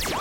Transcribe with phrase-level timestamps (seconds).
[0.00, 0.16] Back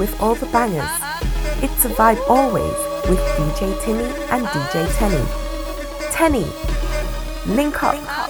[0.00, 0.82] with all the bangers.
[1.62, 2.64] It's a vibe always
[3.08, 5.24] with DJ Timmy and DJ Tenny.
[6.10, 6.46] Tenny,
[7.54, 8.29] link up.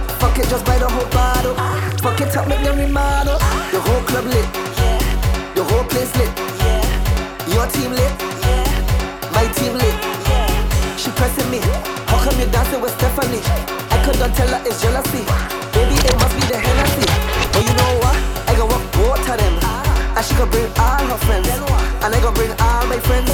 [0.21, 1.55] Fuck it, just buy the whole bottle.
[1.97, 3.39] Fuck it up, make them remodel.
[3.73, 4.45] The whole club lit.
[4.77, 5.01] Yeah.
[5.55, 6.29] The whole place lit.
[6.61, 6.85] Yeah.
[7.49, 8.13] Your team lit.
[8.45, 9.33] Yeah.
[9.33, 9.97] My team lit.
[11.01, 11.57] She pressing me.
[12.05, 13.41] How come you dancing with Stephanie?
[13.89, 15.25] I couldn't tell her it's jealousy.
[15.73, 17.07] Baby, it must be the Hennessy.
[17.51, 18.15] But you know what?
[18.45, 19.80] I go up both of them.
[20.15, 21.47] And she could bring all her friends.
[22.03, 23.31] And I gonna bring all my friends.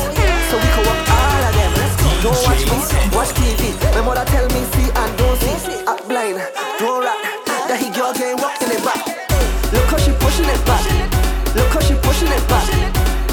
[0.50, 1.72] So we can walk all of them.
[2.24, 2.78] Don't watch me,
[3.16, 3.74] watch TV.
[3.96, 5.84] My mother tell me see and don't see.
[5.88, 6.38] Act blind,
[6.80, 7.20] don't rat.
[7.68, 9.02] That he girl getting walked in the back.
[9.74, 10.86] Look how she pushing it back.
[11.56, 12.68] Look how she pushing it back.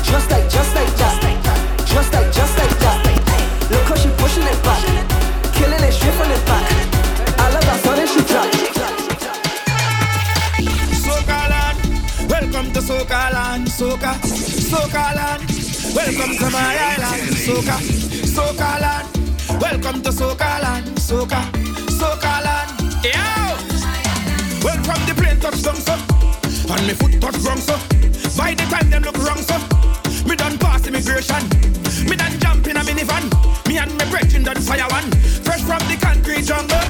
[0.02, 1.13] Just like, just like that.
[13.24, 14.12] Soca land, Soca,
[14.70, 15.94] Soca land.
[15.94, 17.76] Welcome to my island, Soca,
[18.28, 19.60] Soca land.
[19.60, 21.40] Welcome to Soca land, Soca,
[21.88, 22.82] Soca land.
[23.02, 23.24] Yo!
[24.62, 25.94] Well, from the plane touch down, so,
[26.74, 27.76] and me foot touch wrong, so.
[28.36, 29.56] By the time them look wrong, so,
[30.28, 31.48] me done pass immigration.
[32.06, 33.24] Me done jump in a minivan.
[33.66, 35.10] Me and me brethren done fire one.
[35.44, 36.83] Fresh from the concrete jungle.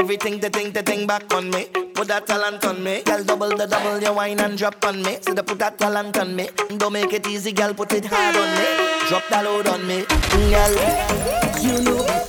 [0.00, 1.66] Everything, the thing, the thing back on me.
[1.94, 3.02] Put that talent on me.
[3.02, 5.18] Girl, double the double, your wine and drop on me.
[5.20, 6.48] So the put that talent on me.
[6.78, 9.08] Don't make it easy, girl, put it hard on me.
[9.08, 10.06] Drop that load on me.
[10.52, 10.74] Girl,
[11.62, 12.19] you know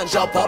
[0.00, 0.47] and jump up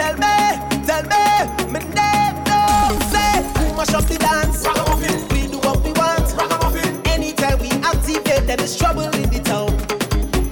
[0.00, 0.36] Tell me,
[0.86, 1.24] tell me,
[1.72, 3.44] me name no say.
[3.60, 4.64] Who mash up the dance?
[4.64, 5.28] Ragamuffin.
[5.28, 6.24] We do what we want.
[6.40, 7.02] Ragamuffin.
[7.06, 9.76] Anytime we activate, then it's trouble in the town.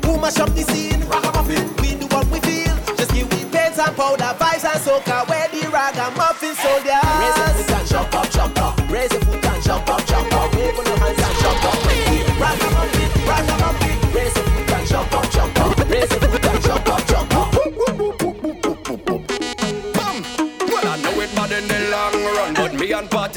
[0.05, 1.01] Who mash up the scene?
[1.09, 1.65] Ragamuffin.
[1.81, 2.77] We do what we feel.
[2.99, 5.27] Just give me paints and powder, vibes and soca.
[5.27, 6.28] Where the ragamuffin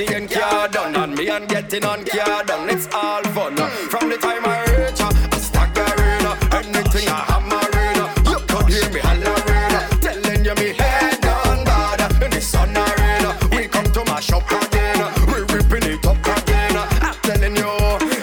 [0.05, 2.70] partying car done, and me and getting on car done.
[2.70, 3.55] It's all fun.
[3.89, 8.00] From the time I reach, uh, I staggering, uh, anything I hammering.
[8.01, 12.24] uh, You could hear me hollering, telling you me head on bad.
[12.24, 15.00] In the sun arena, we come to mash up again.
[15.27, 16.77] We ripping it up again.
[16.77, 17.72] I'm telling you,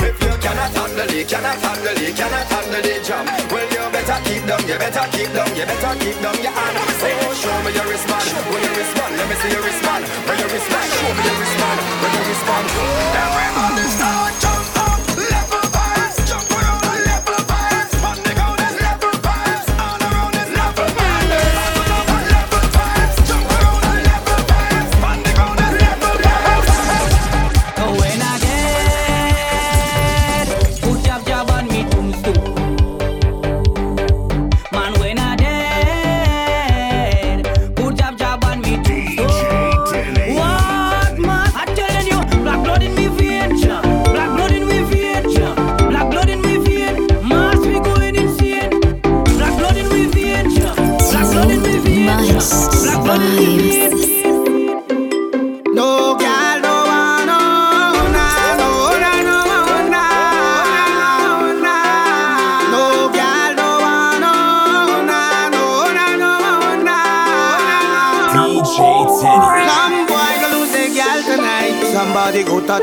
[0.09, 3.27] if you cannot handle it, cannot handle it, cannot handle the jam.
[3.51, 6.77] Well, you better keep down, you better keep down, you better keep down your hand.
[7.01, 10.05] Say, show me your wristband, when you respond, let me see your wristband.
[10.27, 10.78] When you respond,
[12.67, 14.18] you respond.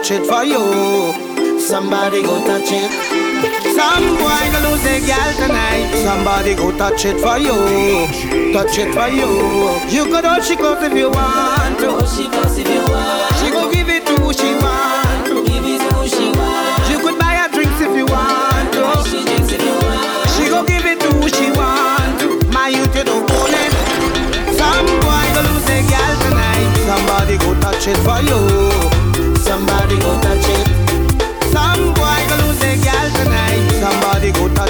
[0.05, 1.59] Touch it for you.
[1.59, 2.91] Somebody go touch it.
[3.73, 5.89] Some boy gonna lose their gal tonight.
[6.03, 8.53] Somebody go touch it for you.
[8.53, 9.25] Touch it for you.
[9.89, 12.05] You could all she goes if you want to.
[12.05, 13.33] She goes if you want.
[13.41, 15.43] She go give it to who she want to.
[15.43, 16.85] Give it to who she want.
[16.87, 19.09] You could buy her drinks if you want to.
[19.09, 20.29] She drinks if you want.
[20.37, 22.45] She go give it to who she want to.
[22.53, 23.73] My youth, you don't own it.
[24.53, 26.69] Some boy gonna lose their gal tonight.
[26.85, 28.74] Somebody go touch it for you.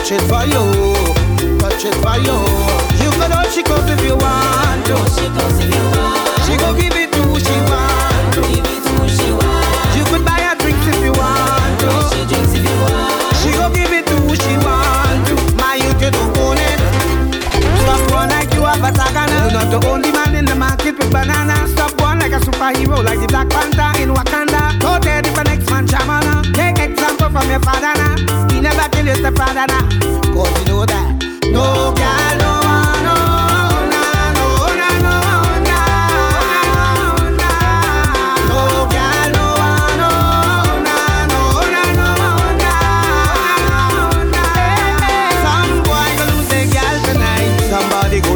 [0.05, 1.57] Touch it for you.
[1.57, 2.37] Touch it for you.
[3.01, 4.95] You can all she goes if you want to.
[5.17, 6.29] She goes if you want.
[6.45, 8.41] She go give it to who she want to.
[8.45, 9.97] Give it to who she want.
[9.97, 11.89] You could buy her drinks if you want to.
[12.13, 13.33] She drinks if you want.
[13.41, 15.35] She go give it to who she want to.
[15.57, 16.79] My youth, you don't own it.
[17.81, 19.49] Stop one like you have a tagana.
[19.49, 21.65] You're not the only man in the market with banana.
[21.73, 24.65] Stop one like a superhero, like the Black Panther in Wakanda
[26.05, 26.34] from
[27.55, 28.53] your father now.
[28.53, 29.89] He never kill your stepfather now.
[30.33, 31.23] Cause you know that.
[31.55, 33.15] No girl, no one, no.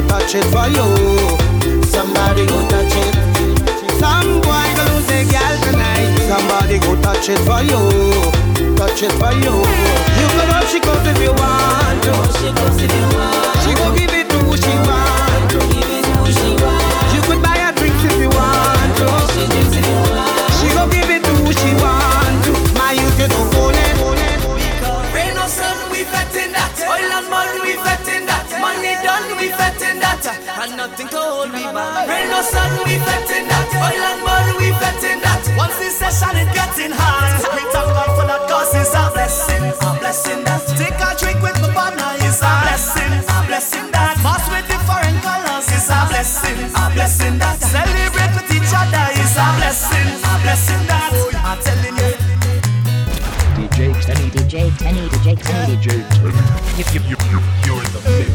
[0.08, 0.86] touch it for you.
[1.86, 3.14] Somebody go touch it.
[4.00, 6.10] Some boy go lose a girl tonight.
[6.28, 8.39] Somebody go touch it for you
[9.04, 9.56] it for you.
[10.20, 12.12] You can know she goes if you want to.
[12.36, 13.56] She goes if you want.
[13.64, 15.60] She go give it to who she want to.
[15.72, 16.84] Give it to who she want.
[17.16, 19.08] You could buy her drinks if you want to.
[19.32, 20.52] She drinks if you want.
[20.60, 22.52] She go give it to who she want to.
[22.76, 23.96] My youth, you don't own it.
[25.16, 26.76] Rain or sun, we fetting that.
[26.84, 28.52] Oil and mud, we fetting that.
[28.60, 30.20] Money done, we fetting that.
[30.60, 32.04] And nothing hold me back.
[32.04, 33.68] Rain or sun, we fetting that.
[33.80, 35.29] Oil and mud, we fetting that.
[35.58, 40.44] Once this session is getting hot, we talk about Cause it's a blessing, a blessing
[40.44, 44.68] that Take a drink with my partner is a blessing, a blessing that Pass with
[44.68, 49.48] the foreign colors is a blessing, a blessing that Celebrate with each other is a
[49.58, 51.12] blessing, a blessing that
[51.46, 52.14] I'm telling you.
[53.56, 56.20] DJ Tenny, DJ Tenny, DJ Tenny, DJ
[57.10, 57.18] you,
[57.66, 58.29] you're in the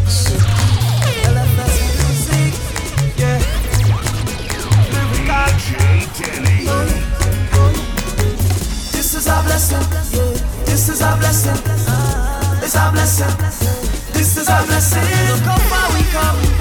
[9.54, 10.64] blessing.
[10.64, 11.54] This is our blessing.
[12.60, 13.36] It's a blessing.
[14.12, 15.02] This is our blessing.
[15.30, 16.53] Look how far we come.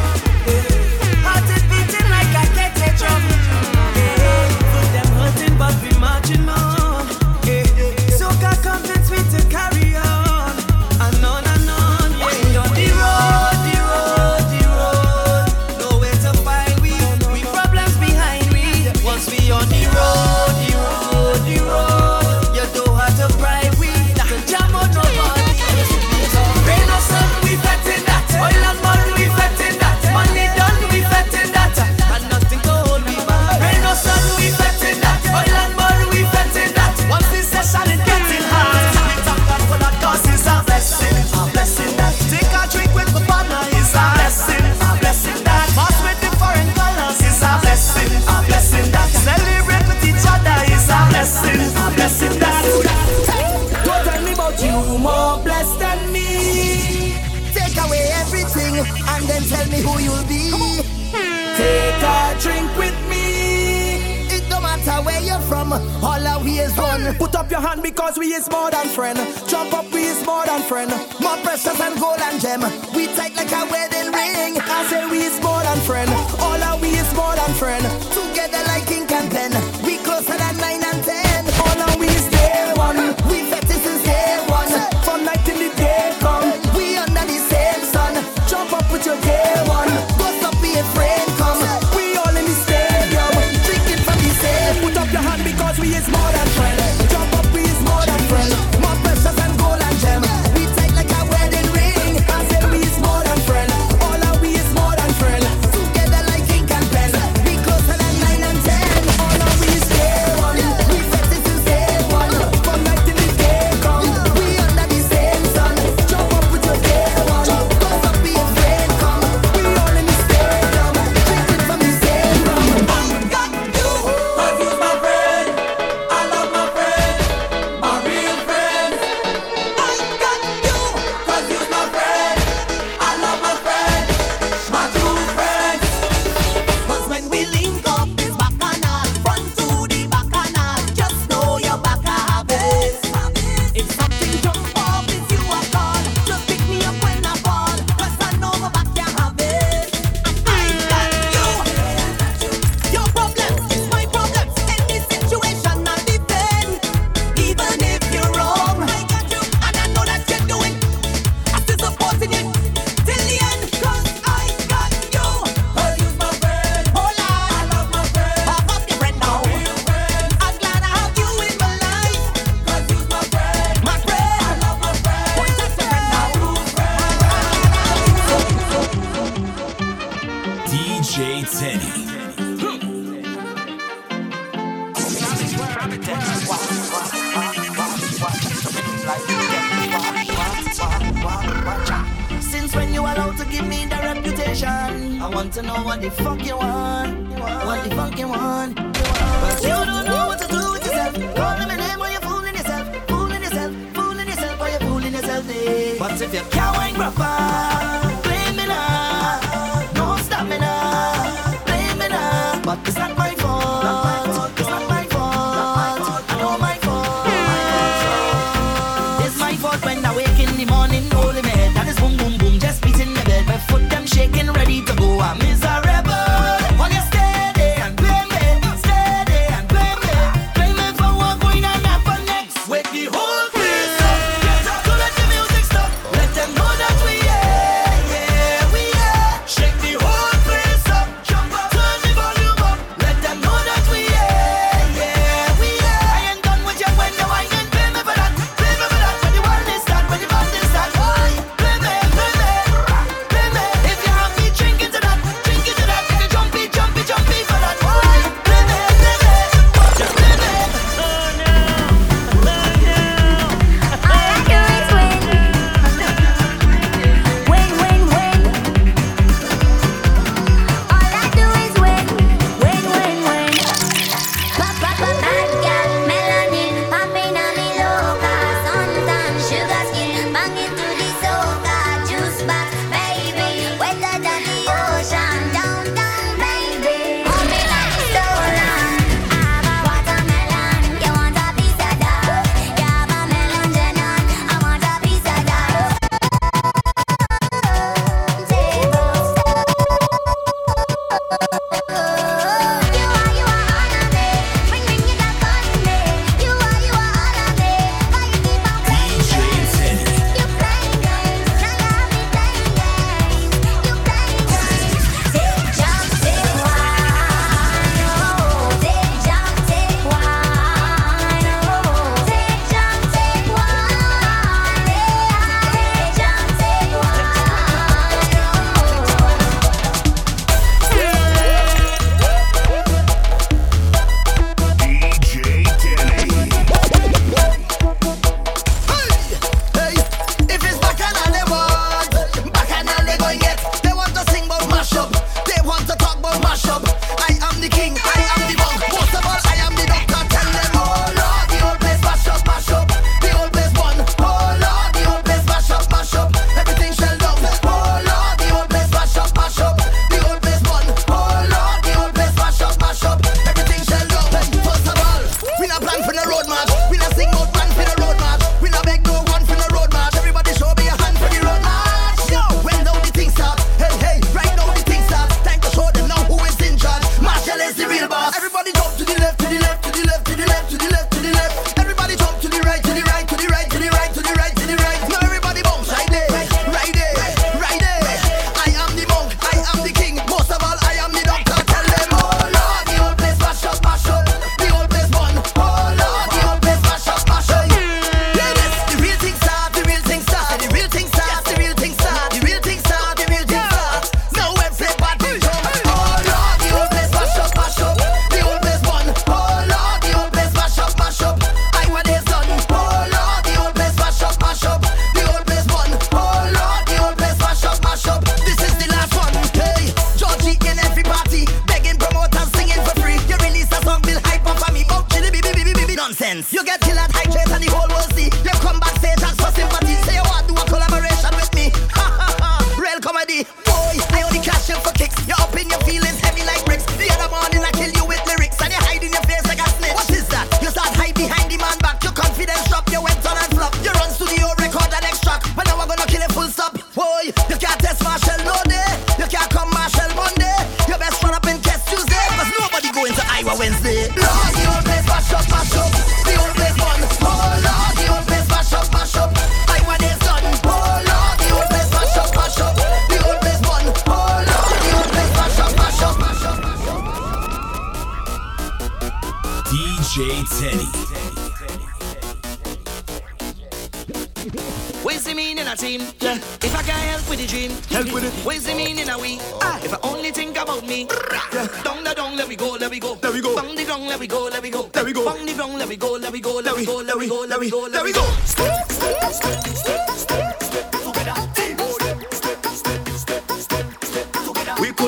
[484.14, 484.90] Let me go, let me go.
[484.94, 485.26] Let me go.
[485.26, 487.46] Bang the ground, let me go, let me go, let me go, let me go,
[487.50, 488.22] let me go, let me go.
[488.46, 491.34] Step, step, step, step, step, step together.
[491.52, 491.86] Step,
[492.32, 493.44] step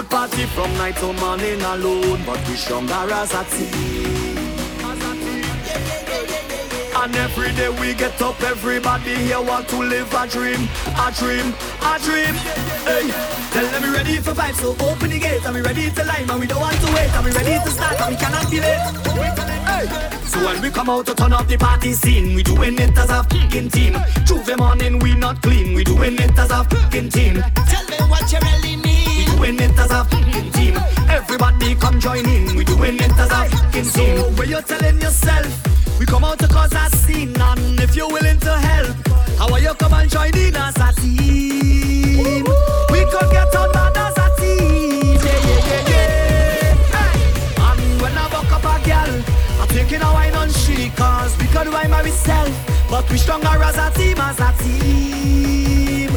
[0.09, 4.37] party from night to morning alone, but we stronger as a team.
[6.97, 11.53] And every day we get up, everybody here want to live a dream, a dream,
[11.81, 12.74] a dream.
[12.85, 13.09] Hey,
[13.51, 15.43] tell them we ready for vibes, so open the gate.
[15.45, 17.09] And we ready to line, and we don't want to wait.
[17.15, 18.77] And we ready to start, and we cannot be late.
[19.65, 19.85] Hey,
[20.25, 23.09] so when we come out to turn up the party scene, we doing it as
[23.09, 23.97] a fucking team.
[24.25, 27.43] Tuesday morning we not clean, we doing it as a fucking team.
[27.67, 29.29] Tell me what you really need.
[29.29, 30.77] We doing it as a fucking team.
[31.09, 34.17] Everybody come join in, we doing it as a fucking team.
[34.17, 35.75] So when you're telling yourself.
[35.99, 39.61] We come out to cause a scene And if you're willing to help How are
[39.61, 42.64] you come and join in as a team We
[52.95, 56.09] But we stronger as a team, as a team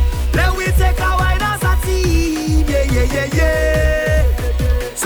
[0.56, 4.07] we take wine as a team Yeah, yeah, yeah, yeah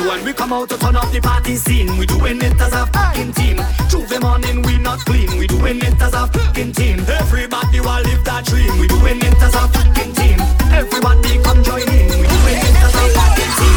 [0.02, 2.72] so when we come out to turn up the party scene, we doing it as
[2.72, 3.58] a fucking team.
[3.88, 7.00] Tuesday morning we not clean, we doing it as a fucking team.
[7.08, 10.38] Everybody will live that dream, we doing it as a fucking team.
[10.72, 13.76] Everybody come join in, we doing it as a fucking team.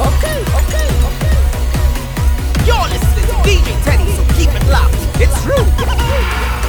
[0.00, 1.36] Okay, okay, okay.
[2.66, 4.96] You're listening to DJ Tenny, so keep it locked.
[5.20, 6.59] It's true.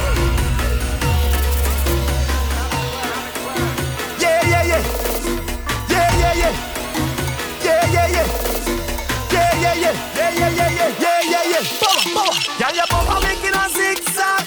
[9.72, 10.30] Yeah, yeah, yeah.
[10.36, 11.20] Yeah, yeah, yeah, yeah.
[11.32, 11.64] Yeah, yeah.
[11.80, 12.34] Boom, boom.
[12.60, 14.44] Girl, your bumper making a zigzag.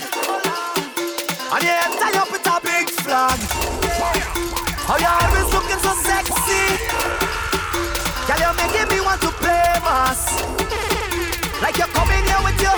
[1.50, 3.40] And your tie up with a big flag.
[4.86, 6.78] How you always looking so sexy.
[8.28, 10.30] Girl, you're making me want to play mass.
[11.60, 12.78] Like you're coming here with your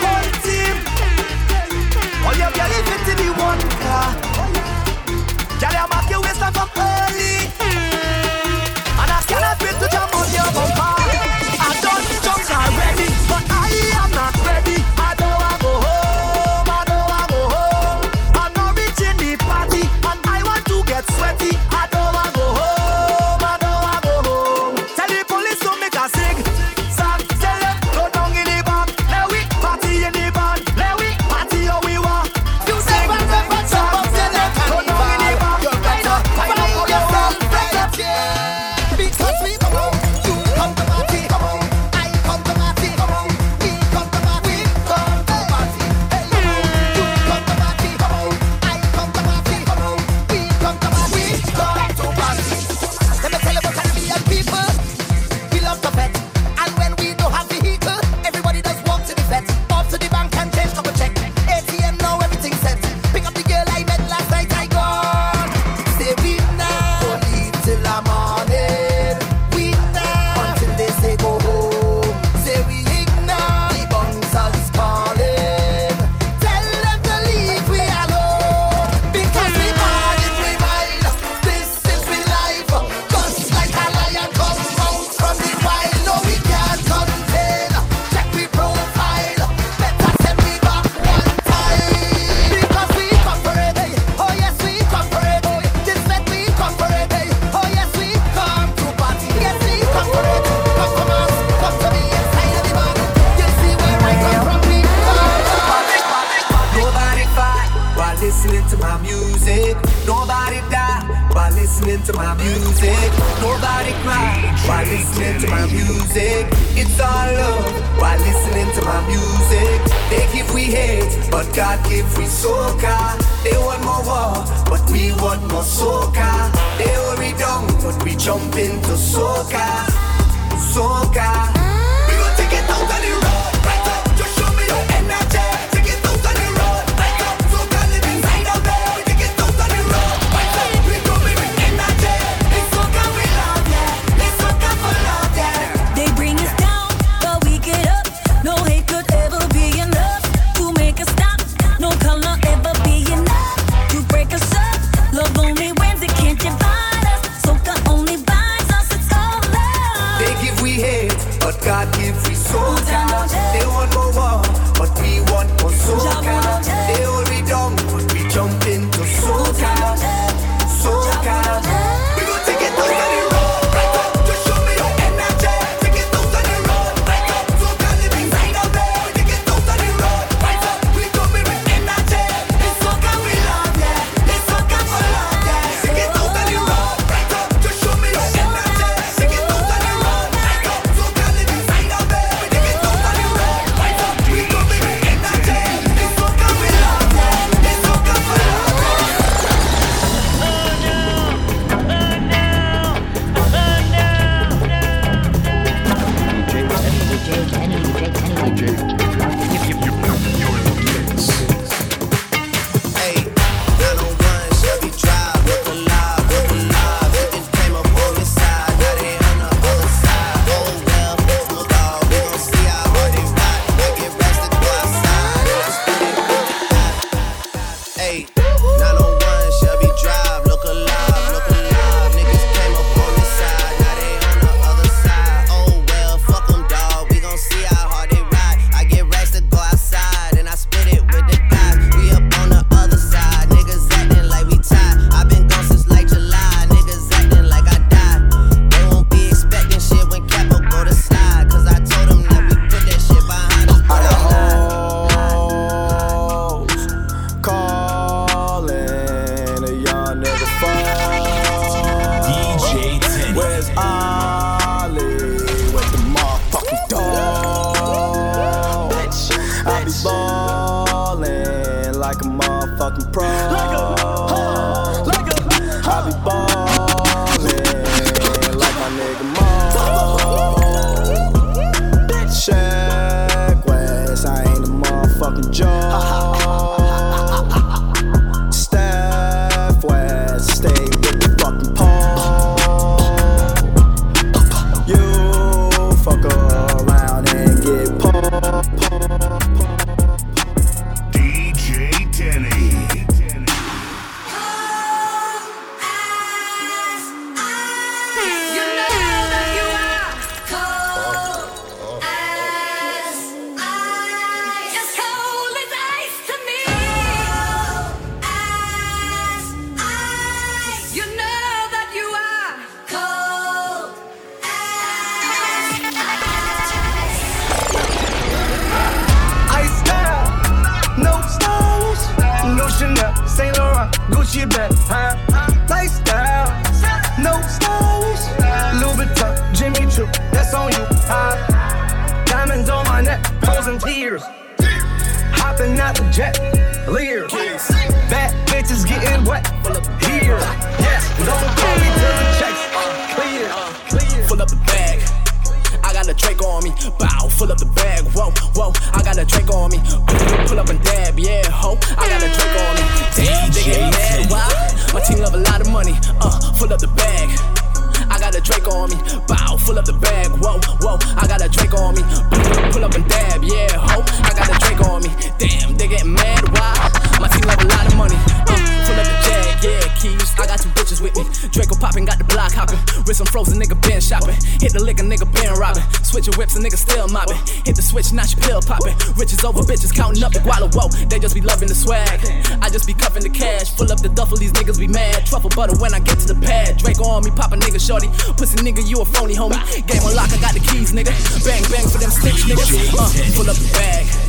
[386.28, 386.36] robbing.
[386.36, 387.38] Switch your whips, a nigga still mopping.
[387.66, 388.96] Hit the switch, now your pill popping.
[389.16, 390.88] Riches over bitches, counting up the guala, whoa.
[391.08, 392.20] They just be loving the swag.
[392.62, 393.72] I just be cuffing the cash.
[393.76, 395.26] Full up the duffel, these niggas be mad.
[395.26, 396.78] Truffle butter when I get to the pad.
[396.78, 398.08] Draco on me, pop a nigga shorty.
[398.36, 399.60] Pussy nigga, you a phony homie.
[399.88, 401.14] Game unlock, I got the keys, nigga.
[401.46, 402.94] Bang, bang for them sticks, niggas.
[402.94, 404.27] Uh, full up the bag.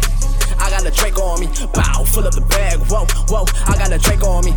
[0.61, 1.47] I got a Drake on me.
[1.73, 2.79] Bow, full up the bag.
[2.91, 3.45] Whoa, whoa.
[3.67, 4.53] I got a Drake on me.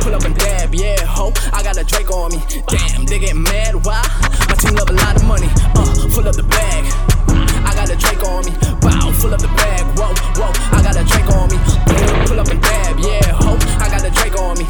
[0.00, 1.32] Pull up and dab, yeah, ho.
[1.52, 2.40] I got a Drake on me.
[2.68, 3.74] Damn, they get mad.
[3.84, 4.02] Why?
[4.48, 5.48] My team love a lot of money.
[5.74, 6.84] Uh, full up the bag.
[7.66, 8.52] I got a Drake on me.
[8.80, 9.84] Bow, full up the bag.
[9.98, 10.52] Whoa, whoa.
[10.76, 11.58] I got a Drake on me.
[12.26, 13.56] Pull up and dab, yeah, ho.
[13.80, 14.66] I got a Drake on me.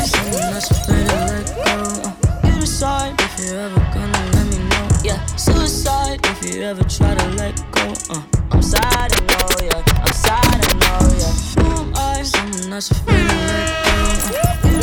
[0.00, 2.48] Someone that's afraid to let go.
[2.48, 4.19] You decide if you're ever gonna.
[5.10, 7.92] Yeah, suicide if you ever try to let go.
[8.10, 9.82] Uh, I'm sad, I know, yeah.
[10.04, 11.34] I'm sad, I know, yeah.
[11.58, 12.22] Who am I?
[12.22, 13.90] Someone that's afraid to let go.
[14.22, 14.78] Uh, you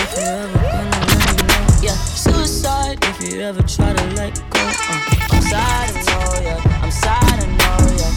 [0.00, 1.82] if you're ever gonna let me know.
[1.82, 4.64] Yeah, suicide if you ever try to let go.
[4.64, 6.80] Uh, I'm sad, I know, yeah.
[6.82, 8.12] I'm sad, I know, yeah.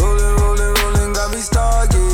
[0.00, 2.07] Rolling, rolling, rolling, got me stargazing.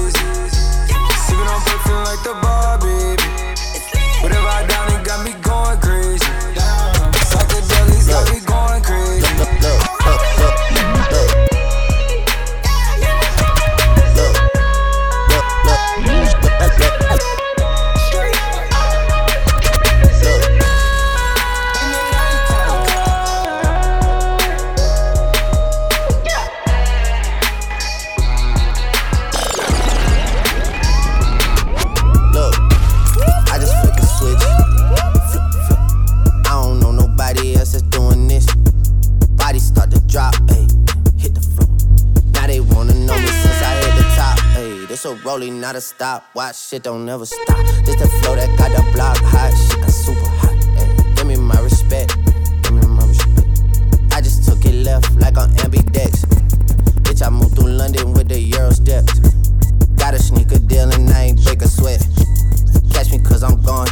[45.04, 46.24] This a rolling, not a stop.
[46.32, 47.58] Watch shit don't never stop.
[47.84, 51.16] This the flow that got the block hot, shit got super hot, ayy.
[51.16, 52.16] Give me my respect,
[52.62, 53.46] give me my respect.
[54.12, 56.24] I just took it left like on ambidex.
[57.04, 59.20] Bitch, I moved through London with the Euro steps.
[59.96, 62.00] Got a sneaker deal and I ain't break a sweat.
[62.90, 63.88] Catch me cause I'm gone.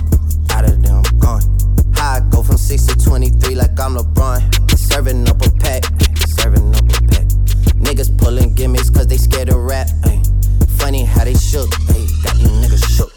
[0.49, 1.43] Out of there, I'm gone.
[1.93, 4.41] How I go from 6 to 23 like I'm LeBron.
[4.79, 5.85] Serving up a pack,
[6.25, 7.27] serving up a pack.
[7.85, 9.89] Niggas pulling gimmicks cause they scared to rap.
[10.05, 10.23] Ay.
[10.83, 12.07] Funny how they shook, ay.
[12.25, 13.13] got these niggas shook.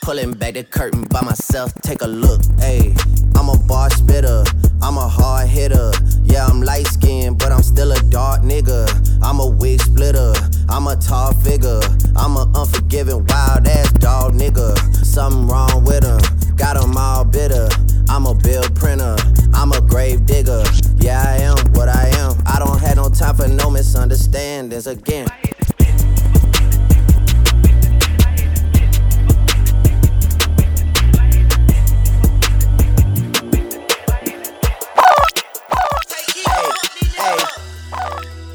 [0.00, 2.40] Pulling back the curtain by myself, take a look.
[2.64, 2.96] Ayy,
[3.36, 4.42] I'm a bar spitter,
[4.80, 5.92] I'm a hard hitter.
[6.24, 8.88] Yeah, I'm light skinned, but I'm still a dark nigga.
[9.22, 10.32] I'm a wig splitter,
[10.70, 11.80] I'm a tall figure.
[12.16, 14.74] I'm a unforgiving, wild ass dog nigga.
[15.04, 17.68] Something wrong with him, got him all bitter.
[18.08, 19.16] I'm a bill printer,
[19.52, 20.64] I'm a grave digger.
[20.96, 22.42] Yeah, I am what I am.
[22.46, 25.28] I don't have no time for no misunderstandings again.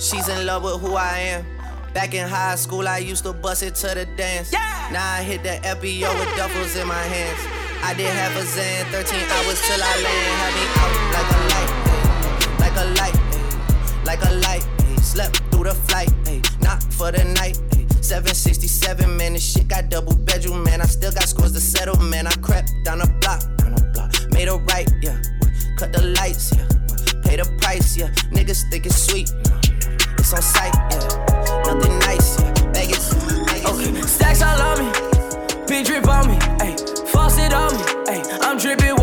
[0.09, 1.45] She's in love with who I am.
[1.93, 4.53] Back in high school, I used to bust it to the dance.
[4.53, 4.89] Yeah.
[4.93, 7.39] Now I hit the FBO with duffels in my hands.
[7.83, 10.31] I did have a Xan, 13 hours till I land.
[10.39, 14.67] Had me out like a light, ay, like a light, ay, like a light.
[14.79, 14.95] ay.
[15.01, 17.59] Slept through the flight, ay, not for the night.
[17.75, 17.85] ay.
[17.99, 20.79] 767, man, this shit got double bedroom, man.
[20.79, 22.27] I still got scores to settle, man.
[22.27, 25.19] I crept down the block, down the block, made a right, yeah.
[25.77, 26.65] Cut the lights, yeah.
[27.23, 28.07] Pay the price, yeah.
[28.31, 29.29] Niggas think it's sweet,
[30.33, 31.73] it's on yeah.
[31.73, 32.53] Nothing nice, yeah.
[32.73, 33.65] Vegas, Vegas.
[33.65, 34.91] Okay, stacks all on me,
[35.67, 37.07] big drip on me, ayy.
[37.07, 38.37] Faucet on me, ayy.
[38.41, 38.96] I'm dripping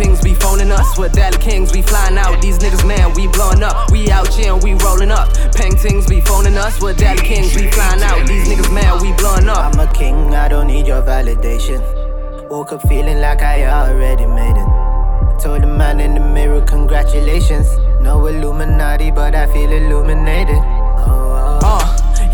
[0.00, 0.98] things be phoning us.
[0.98, 2.40] With Daddy Kings, we flying out.
[2.40, 3.90] These niggas, man, we blowing up.
[3.90, 5.28] We out here and we rolling up.
[5.54, 6.80] Peng things be phoning us.
[6.80, 8.26] With Daddy Kings, we flying out.
[8.26, 9.58] These niggas, man, we blowing up.
[9.58, 11.80] I'm a king, I don't need your validation.
[12.48, 14.70] Woke up feeling like I already made it.
[15.42, 17.68] Told the man in the mirror, congratulations.
[18.00, 20.62] No Illuminati, but I feel illuminated.
[21.02, 21.84] Uh,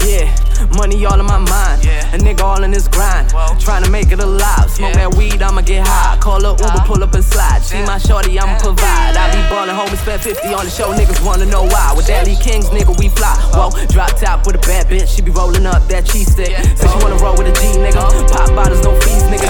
[0.07, 0.35] yeah,
[0.77, 1.81] money all in my mind.
[2.12, 3.31] A nigga all in his grind.
[3.59, 4.70] Trying to make it alive.
[4.70, 6.16] Smoke that weed, I'ma get high.
[6.18, 7.62] Call a Uber, pull up and slide.
[7.62, 9.16] See my shorty, I'ma provide.
[9.16, 10.93] I be ballin', homie, spend 50 on the show.
[10.93, 11.93] Niggas wanna know why.
[11.97, 13.35] With Daddy Kings, nigga, we fly.
[13.57, 15.09] Whoa, drop top with a bad bitch.
[15.09, 16.55] She be rollin' up that cheese stick.
[16.77, 18.05] Said she wanna roll with a G, nigga.
[18.31, 19.49] Pop bottles, no fees, nigga.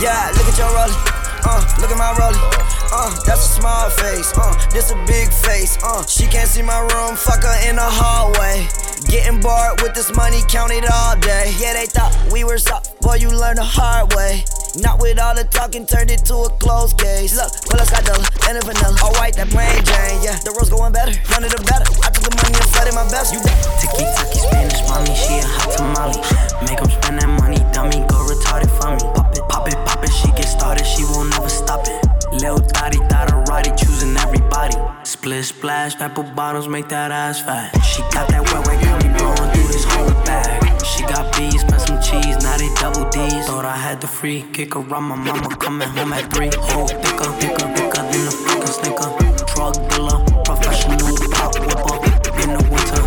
[0.00, 0.98] Yeah, look at your rollie.
[1.46, 2.73] Uh, look at my rollie.
[2.94, 4.30] Uh, that's a small face.
[4.38, 5.76] Uh, this a big face.
[5.82, 7.16] Uh, she can't see my room.
[7.18, 8.70] Fuck her in the hallway.
[9.10, 11.50] Getting bored with this money, count it all day.
[11.58, 12.94] Yeah, they thought we were soft.
[13.02, 14.44] Boy, you learn the hard way.
[14.78, 17.34] Not with all the talking, turned it to a closed case.
[17.34, 18.94] Look, pull a Scotella and a vanilla.
[19.02, 20.22] All white, that plain Jane.
[20.22, 21.18] Yeah, the rose going better.
[21.34, 21.86] None of the better.
[21.98, 23.34] I took the money and flooded my best.
[23.34, 23.42] You
[23.82, 26.22] Tiki taki Spanish mommy, she a hot tamale.
[26.62, 29.02] Make 'em spend that money, dummy, go retarded for me.
[29.18, 32.23] Pop it, pop it, pop it, she get started, she won't never stop it.
[32.40, 34.76] Lil Dottie, Dotterati, choosing everybody.
[35.04, 37.70] Split splash, apple bottles, make that ass fat.
[37.82, 40.82] She got that wet, wet, got me blowing through this whole bag.
[40.84, 43.46] She got bees, spent some cheese, now they double D's.
[43.46, 46.50] Thought I had the free kick around my mama coming home at three.
[46.74, 49.10] Oh, thicker, thicker, thicker than a fucking snicker.
[49.54, 50.98] Drug dealer, professional
[51.30, 51.96] pop whipper.
[52.42, 53.03] In the winter, a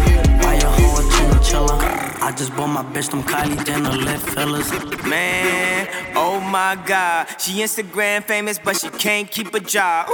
[1.60, 4.70] I just bought my bitch some Kylie Jenner lip fillers.
[5.06, 7.28] Man, oh my god.
[7.40, 10.08] She Instagram famous, but she can't keep a job.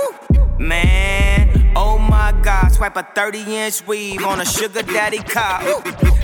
[0.57, 2.69] Man, oh my god.
[2.69, 5.61] Swipe a 30 inch weave on a sugar daddy car.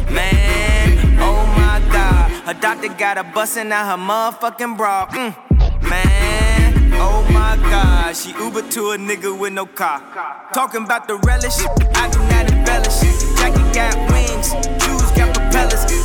[0.09, 2.31] Man, oh my god.
[2.45, 5.07] Her doctor got her busting out her motherfucking bra.
[5.07, 5.89] Mm.
[5.89, 8.15] Man, oh my god.
[8.15, 9.99] She Uber to a nigga with no car.
[10.53, 11.59] Talking about the relish,
[11.95, 13.01] I do not embellish.
[13.37, 14.78] Jacket got wings.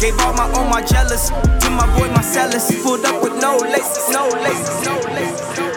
[0.04, 2.70] Gave all my all my jealous to my boy Marcellus.
[2.82, 5.54] Pulled up with no laces, no laces, no laces.
[5.56, 5.73] Get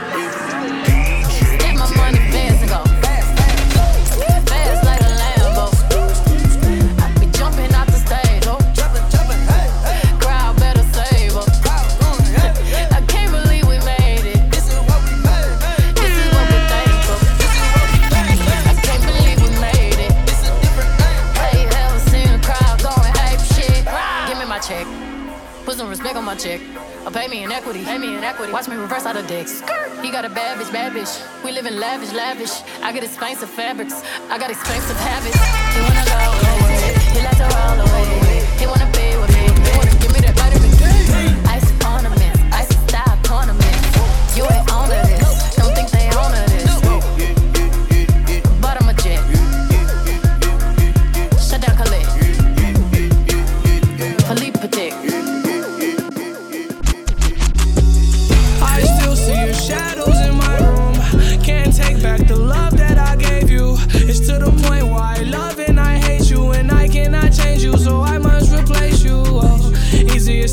[26.37, 26.61] my check.
[27.05, 27.83] Or pay me in equity.
[27.83, 28.51] Pay me in equity.
[28.51, 29.61] Watch me reverse out of dicks.
[30.01, 31.13] He got a bad bitch, bad bitch.
[31.43, 32.61] We live in lavish, lavish.
[32.81, 34.03] I got expensive fabrics.
[34.29, 35.39] I got expensive habits.
[35.73, 36.93] He wanna go away.
[37.13, 38.45] He like to roll away.
[38.59, 38.96] He wanna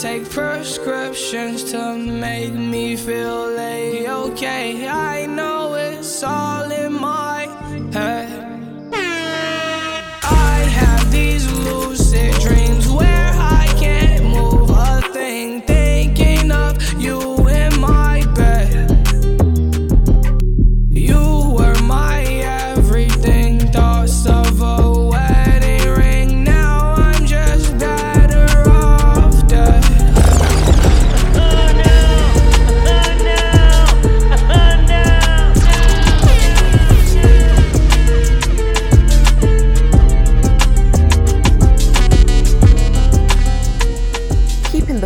[0.00, 4.88] take prescriptions to make me feel a okay.
[4.88, 7.39] I know it's all in my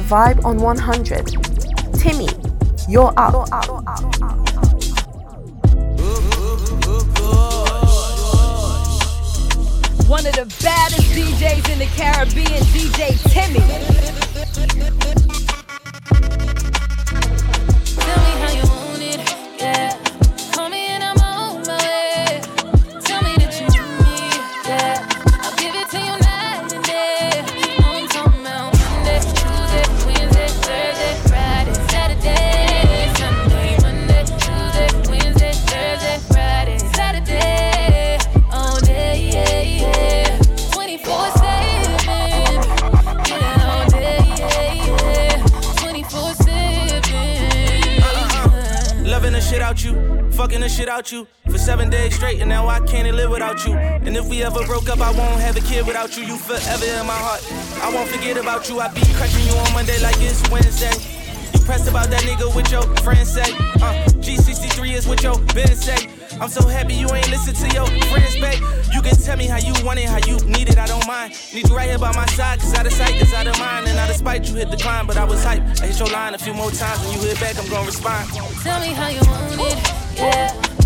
[0.04, 1.26] vibe on 100.
[1.94, 2.28] Timmy,
[2.88, 3.32] you're up.
[10.06, 14.13] One of the baddest DJs in the Caribbean, DJ Timmy.
[50.84, 53.64] Fucking the shit out you for seven days straight, and now I can't live without
[53.66, 53.74] you.
[53.74, 56.24] And if we ever broke up, I won't have a kid without you.
[56.24, 57.42] You forever in my heart.
[57.82, 58.80] I won't forget about you.
[58.80, 60.94] I be crushing you on Monday like it's Wednesday.
[61.52, 63.52] You pressed about that nigga with your friends say.
[63.80, 66.08] Uh, G63 is what your Ben say.
[66.40, 68.60] I'm so happy you ain't listen to your friends, babe.
[68.92, 71.34] You can tell me how you want it, how you need it, I don't mind.
[71.54, 73.86] Need you right here by my side, cause out of sight is out of mind.
[73.86, 75.62] And out of spite, you hit the climb, but I was hype.
[75.80, 78.28] I hit your line a few more times, when you hit back, I'm gonna respond.
[78.62, 80.83] Tell me how you want it, yeah.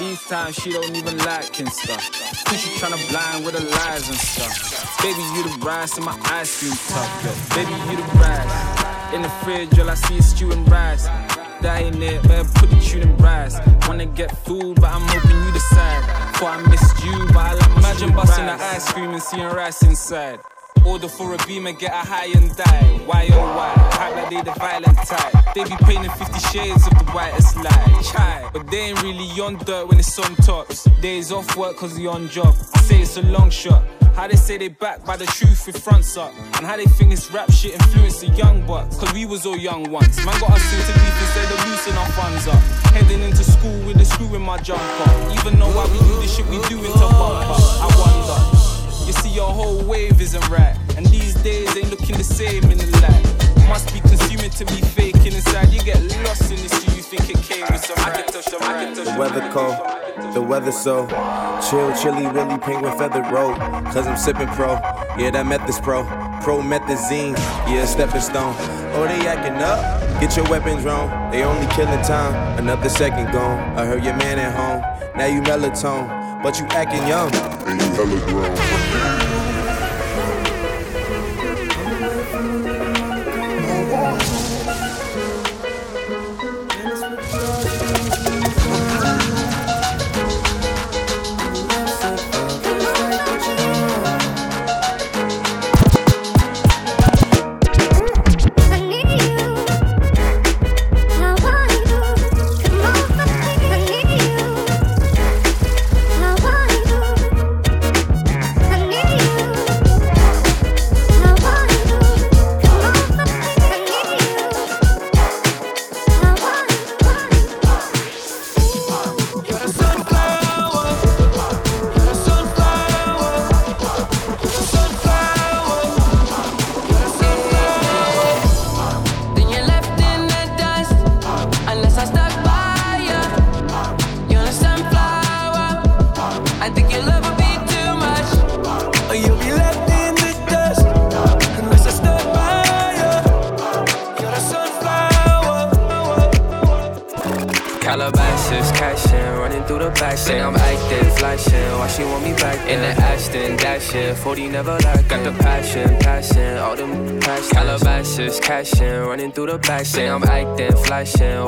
[0.00, 2.00] These times she don't even like and stuff.
[2.46, 5.02] Cause she tryna blind with her lies and stuff.
[5.02, 7.30] Baby, you the rice and my ice cream tough, yo.
[7.54, 9.14] Baby, you the rice.
[9.14, 11.04] In the fridge, all I see is stew and rice.
[11.60, 13.60] That ain't it, man, put the tune and rice.
[13.86, 16.32] Wanna get food, but I'm hoping you decide.
[16.32, 19.82] Before I missed you, but I like Imagine busting the ice cream and seeing rice
[19.82, 20.40] inside.
[20.86, 23.00] Order for a beam and get a high and die.
[23.04, 23.72] Why oh why?
[23.92, 25.54] Hype like they the violent type.
[25.54, 28.04] They be painting 50 shades of the whitest light.
[28.04, 30.84] Chai, but they ain't really on dirt when it's on tops.
[31.02, 32.54] Days off work cause they on job.
[32.74, 33.82] I say it's a long shot.
[34.14, 36.32] How they say they back by the truth with fronts up.
[36.56, 38.96] And how they think this rap shit influenced the young bucks.
[38.96, 40.16] Cause we was all young once.
[40.24, 42.60] Man got us into beef instead of loosening our funds up.
[42.94, 45.10] Heading into school with a screw in my jumper.
[45.38, 47.54] Even though why we do the shit we do into bumper.
[47.54, 48.59] I wonder.
[49.10, 50.78] You see, your whole wave isn't right.
[50.96, 53.68] And these days ain't looking the same in the light.
[53.68, 55.70] Must be consuming to be faking inside.
[55.70, 58.44] You get lost in this, so you think it came with some I can touch
[58.46, 61.08] them, I can touch The weather cold, the weather so
[61.68, 63.58] chill, chilly, really penguin feathered road.
[63.90, 64.74] Cause I'm sipping pro,
[65.18, 66.04] yeah, that meth is pro.
[66.44, 67.36] Promethazine,
[67.66, 68.54] yeah, stepping stone.
[68.94, 71.32] Oh, they acting up, get your weapons wrong.
[71.32, 73.58] They only killing time, another second gone.
[73.76, 77.34] I heard your man at home, now you melatonin, but you acting young.
[77.66, 79.49] And you hella grown.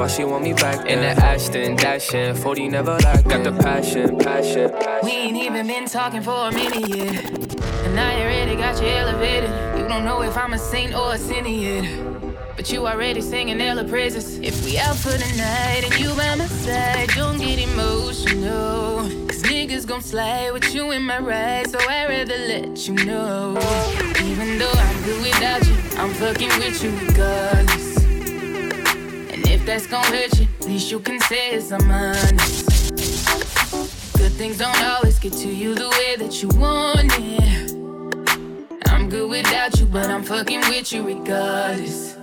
[0.03, 0.79] why she want me back.
[0.85, 0.99] Then.
[0.99, 3.23] In the Ashton, dashing, 40 never lack.
[3.25, 5.01] Got the passion, passion, passion.
[5.05, 7.25] We ain't even been talking for a minute yet.
[7.87, 9.51] And I already got you elevated.
[9.79, 11.87] You don't know if I'm a saint or a sinner yet.
[12.57, 14.39] But you already singing Ella praises.
[14.41, 19.09] If we out for the night and you by my side, don't get emotional.
[19.29, 23.57] Cause niggas gon' slide with you in my ride, so I'd rather let you know.
[24.25, 28.02] Even though I'm good without you, I'm fucking with you regardless
[29.63, 30.47] shit that's gon' hurt you.
[30.61, 32.91] At Least you can say is I'm honest.
[34.17, 37.73] Good things don't always get to you the way that you want it.
[38.87, 42.15] I'm good without you, but I'm fucking with you regardless.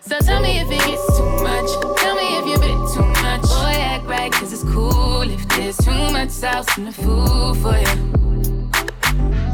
[0.00, 1.70] So tell me if it gets too much.
[2.00, 3.42] Tell me if you bit too much.
[3.42, 7.76] Boy, act right, cause it's cool if there's too much sauce in the food for
[7.76, 7.96] you.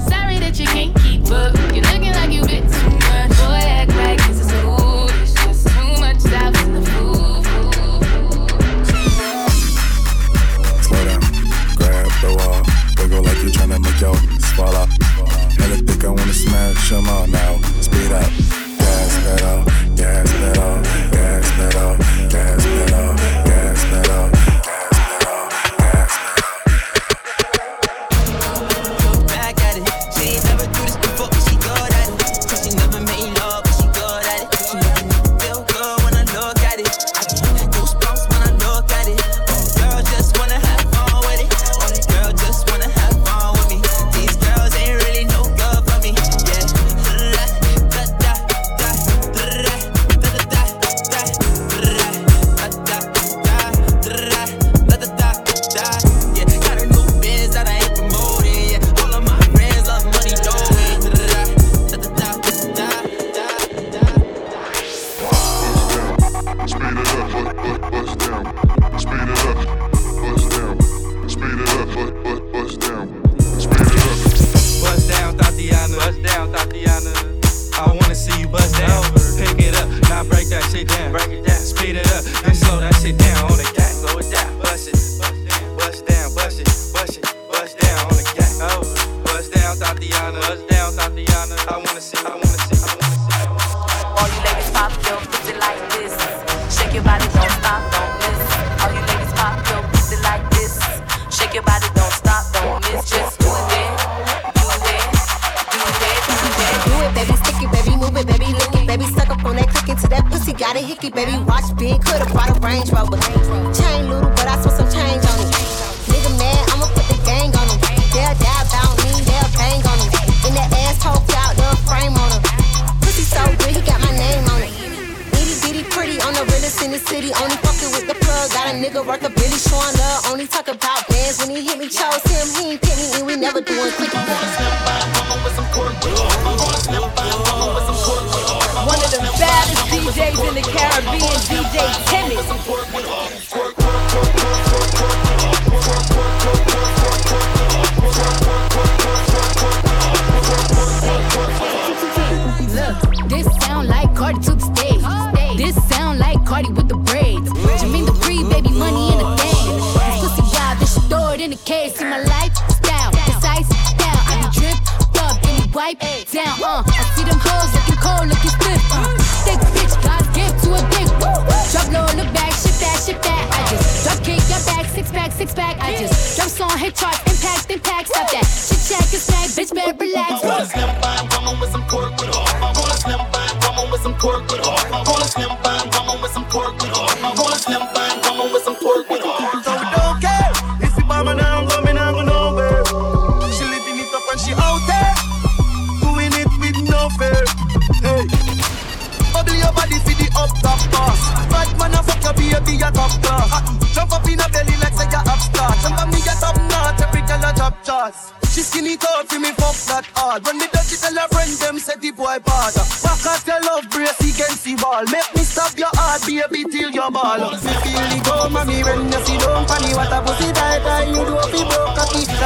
[0.09, 1.55] Sorry that you can't keep up.
[1.75, 2.62] You're looking like you bit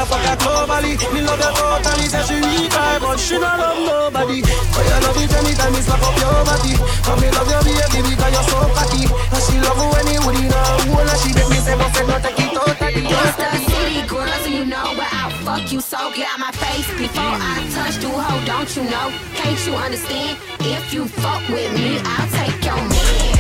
[0.07, 0.95] fuck her globally.
[1.13, 2.07] Me love her totally.
[2.07, 4.41] Say she weak, I but she not love nobody.
[4.43, 6.75] But you love it anytime me slap up your body.
[7.03, 9.05] Come me love your baby because you're so cocky.
[9.11, 11.03] And she love you when you would in her hole.
[11.03, 13.03] And she make me say, my friend, not take it totally.
[13.07, 15.99] It's the city girl, so you know where I fuck you so.
[16.15, 18.35] Get out my face before I touch you, ho.
[18.47, 19.11] Don't you know?
[19.35, 20.39] Can't you understand?
[20.61, 23.37] If you fuck with me, I'll take your man.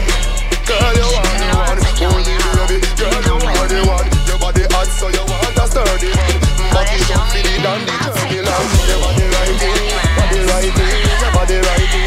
[0.66, 1.78] Girl, you want the one,
[2.10, 2.36] only
[2.66, 2.86] baby.
[2.98, 4.08] Girl, you want the one.
[4.26, 6.45] Your body hot, so you want a sturdy one.
[6.76, 11.56] But you don't see the dandy turbulence Your body right in, body right in, body
[11.56, 12.05] right in.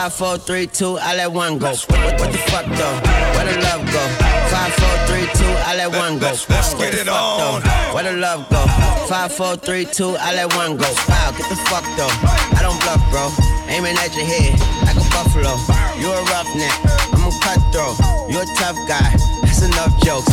[0.00, 1.76] Five, four, three, two, I let one go.
[1.76, 2.96] What, what the fuck though?
[3.36, 4.00] Where the love go?
[4.48, 6.32] Five, four, three, two, I let one go.
[6.48, 7.60] Let's, get it on.
[7.60, 7.92] Though?
[7.92, 8.64] Where the love go?
[9.12, 10.88] Five, four, three, two, I let one go.
[11.04, 12.08] Wow, get the fuck though.
[12.56, 13.28] I don't bluff, bro.
[13.68, 14.56] Aiming at your head
[14.88, 15.52] like a buffalo.
[16.00, 16.72] You a roughneck,
[17.12, 18.00] I'm a cutthroat.
[18.32, 19.12] You a tough guy.
[19.44, 20.32] That's enough jokes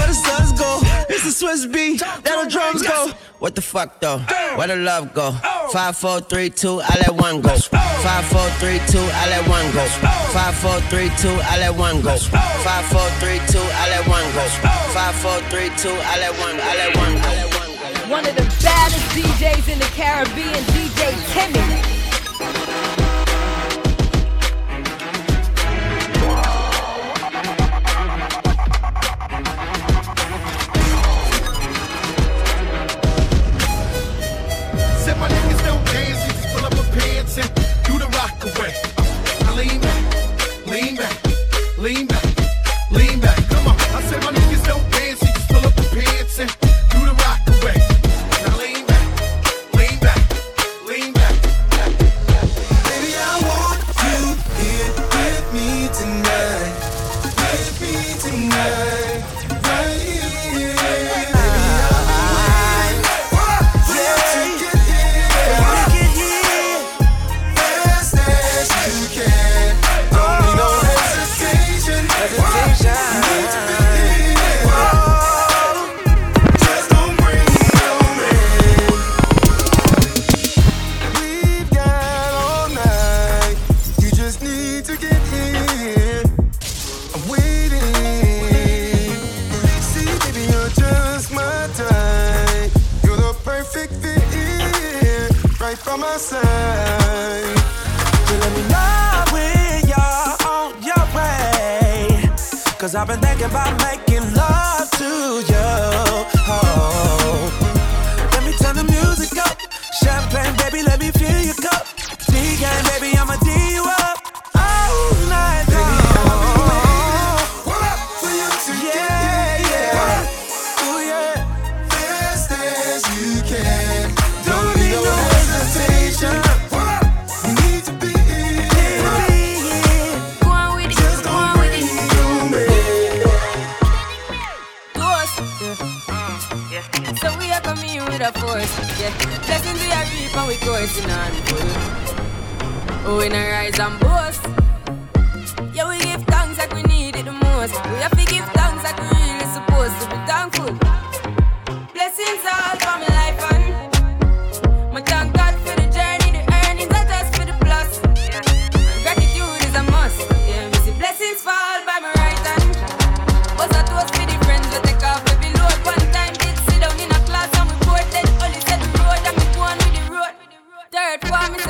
[0.00, 0.80] where the studs go.
[1.12, 3.12] It's the Swiss B, that the drums go.
[3.38, 4.18] What the fuck though?
[4.56, 5.32] Where the love go?
[5.72, 7.54] Five, four, three, two, I let one go.
[8.04, 9.84] Five, four, three, two, I let one go.
[10.32, 12.16] Five, four, three, two, I let one go.
[12.64, 14.44] Five, four, three, two, I let one go.
[14.96, 17.70] Five, four, three, two, I let one, I let one, I let one.
[18.10, 21.99] One of the baddest DJs in the Caribbean, DJ Timmy.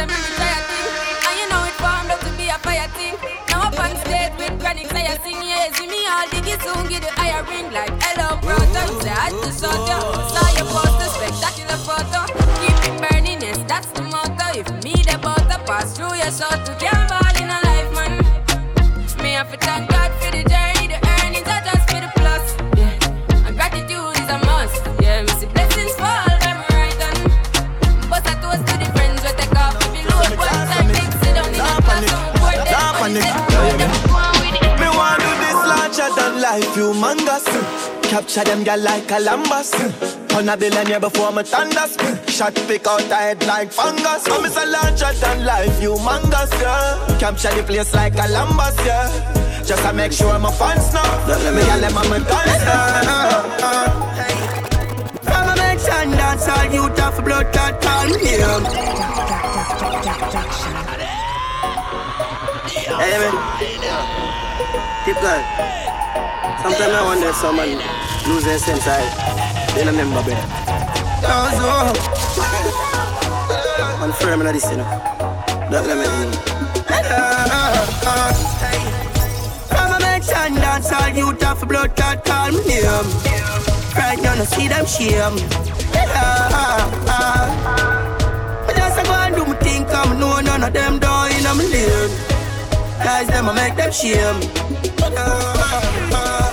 [0.00, 0.88] Third form is a thing,
[1.28, 3.20] and you know it formed up to be a fire thing.
[3.48, 6.88] Now up on stage with chronic say I sing yeah, see me all diggy soon
[6.88, 8.86] get the higher ring like hello brother.
[9.04, 10.00] Say I just saw you,
[10.32, 12.24] saw your poster, spectacular photo.
[12.64, 14.58] Keep it burning, yes that's the motto.
[14.58, 16.99] If me the butter pass through your soul to can't
[38.10, 39.72] Capture them girl like Columbus.
[40.34, 41.96] On a billionaire before me thunders.
[42.26, 44.26] Shot pick out the head like fungus.
[44.28, 47.18] I'm a larger than life, humongous, yeah.
[47.20, 49.62] Capture the place like Columbus, yeah.
[49.62, 51.04] Just to make sure my fans know.
[51.54, 52.82] Me and them I'm a dancer.
[55.22, 58.18] From a mention dance, all youth have blood clot call me.
[62.98, 63.34] Hey, man.
[65.04, 65.89] Keep going.
[66.62, 67.80] Sometimes I wonder if someone
[68.28, 68.86] lose their sense.
[68.86, 69.00] I
[69.74, 70.46] they don't remember better.
[74.02, 74.84] I'm firm in this, you know.
[75.70, 76.32] Don't let me in.
[79.68, 83.08] From a mention dance, all youth have blood clot call me name.
[83.96, 85.36] Right now, no see them shame.
[85.92, 85.94] I
[88.74, 92.10] just go and do my thing, come know none of them in a million.
[93.02, 94.40] Guys, them I make them shame.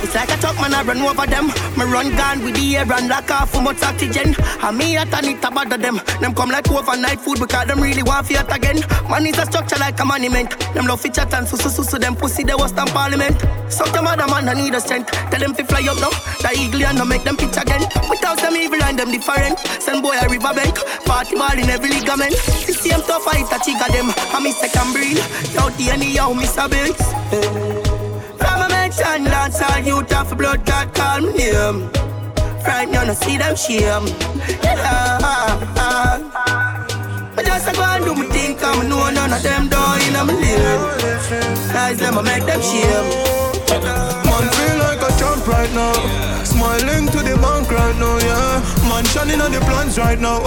[0.07, 1.47] It's like a truck man, I run over them.
[1.75, 4.35] Me run gun with the air and lock off for much oxygen.
[4.63, 5.99] And me at it to bother them.
[6.21, 8.79] Them come like overnight food because them really want fiat again.
[9.09, 10.57] Man is a structure like a monument.
[10.73, 13.35] Them love fi chat and so so them pussy they was stand parliament.
[13.67, 15.11] Suck them other man, I need a strength.
[15.11, 16.15] Tell them fi fly up now.
[16.39, 17.83] The eagle and no make them pitch again.
[18.09, 19.59] Without them evil and them different.
[19.83, 20.75] Send boy a river bank.
[21.03, 22.31] Party ball in every ligament.
[22.63, 24.07] The same tough fight a chick of them.
[24.31, 25.17] I miss second breed.
[25.51, 27.86] Yo, the anyhow, miss a.
[28.97, 31.89] From a mention dance, all youth have blood clot call me name.
[32.65, 34.07] Right now, no see them shame.
[34.63, 35.19] Yeah.
[37.37, 40.15] I just a go and do my thing, come know none of them die in
[40.15, 40.79] a million.
[41.71, 43.07] Guys, them I make them shame.
[44.25, 45.93] Man feel like a champ right now.
[46.43, 48.89] Smiling to the bank right now, yeah.
[48.89, 50.41] Man shining on the plans right now.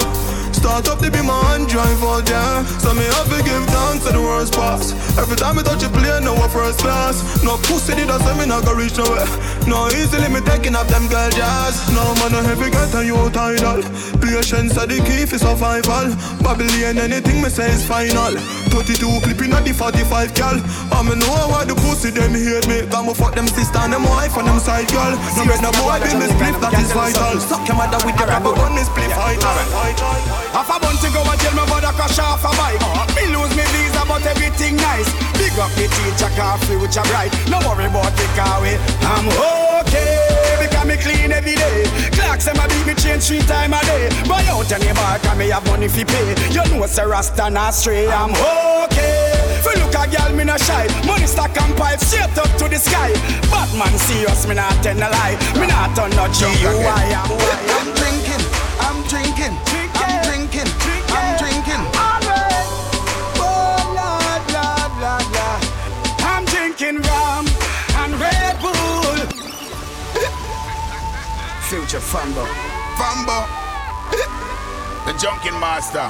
[0.61, 2.61] Start up to be my hand drive out, yeah.
[2.77, 4.93] So me have to give thanks to the worst pass.
[5.17, 7.17] Every time I touch a plane, no first class.
[7.43, 9.25] No pussy did I say me not go reach nowhere.
[9.65, 11.81] No easily me taking up them girl jazz.
[11.89, 13.81] No man a heavy get a youth idol.
[14.21, 16.13] Patience are the key for survival.
[16.45, 18.37] Babylon anything me say is final.
[18.69, 20.61] 22 clipping at the 45 gal.
[20.93, 22.85] I me know why the pussy them hate me.
[22.85, 25.17] Got me fuck them sister and them wife and them side girl.
[25.39, 27.39] No make no boy be me split that is vital.
[27.41, 30.50] Suck your mother with the rubber gun me split vital.
[30.51, 32.79] Half a bunch to go and tell me about a crash off a bike.
[32.83, 35.07] Uh, me lose me visa, but everything nice.
[35.39, 37.31] Big up the teacher, car future bright.
[37.47, 38.75] No worry about the car way.
[39.01, 39.27] I'm
[39.87, 41.87] okay because me clean every day.
[42.11, 44.11] Clocks and my beat me change three time a day.
[44.27, 46.35] Buy out any bar, cause me have money fi pay.
[46.51, 48.07] You know it's a rasta not stray.
[48.11, 49.31] I'm okay.
[49.63, 50.85] Fi look a girl, me no shy.
[51.07, 53.13] Money stack and pipe straight up to the sky.
[53.47, 55.39] Batman serious, me not tell a lie.
[55.55, 57.15] Me not turn no G U I.
[57.15, 57.31] I'm
[57.71, 58.43] I'm drinking,
[58.83, 59.55] I'm drinking, I'm drinking,
[66.91, 67.47] drinking rum
[67.95, 68.73] and Red Bull.
[71.69, 72.45] Future Fambo.
[72.97, 73.47] Fambo.
[75.05, 76.07] the junkin master.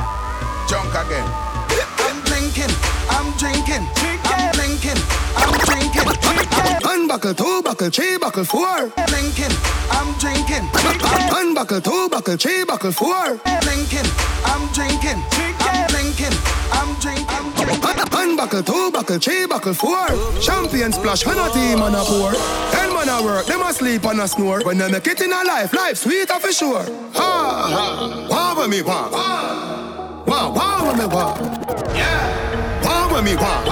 [0.68, 1.28] Junk again.
[2.02, 2.74] I'm drinking,
[3.10, 3.88] I'm drinking,
[4.26, 4.98] I'm drinking,
[5.38, 6.08] I'm drinking.
[6.84, 8.92] One buckle, two buckle, three buckle, four.
[9.08, 9.56] Drinking,
[9.92, 10.66] I'm drinking.
[11.32, 13.40] One buckle, two buckle, three buckle, four.
[13.62, 14.08] Drinking,
[14.46, 15.24] I'm drinking,
[15.60, 16.38] I'm drinking,
[16.72, 17.26] I'm drinking.
[18.12, 20.08] One buckle, two buckle, three buckle, four.
[20.42, 22.32] Champion splash, and a team and a pour.
[22.72, 24.64] Ten man a work, them a sleep and a snore.
[24.64, 26.84] When they make it in a life, life sweeter for sure.
[27.14, 29.10] Ha ha, wow with me wow.
[30.26, 31.36] Wow, wow with me wow.
[31.96, 32.84] Yeah.
[32.84, 33.66] Wow with me wow.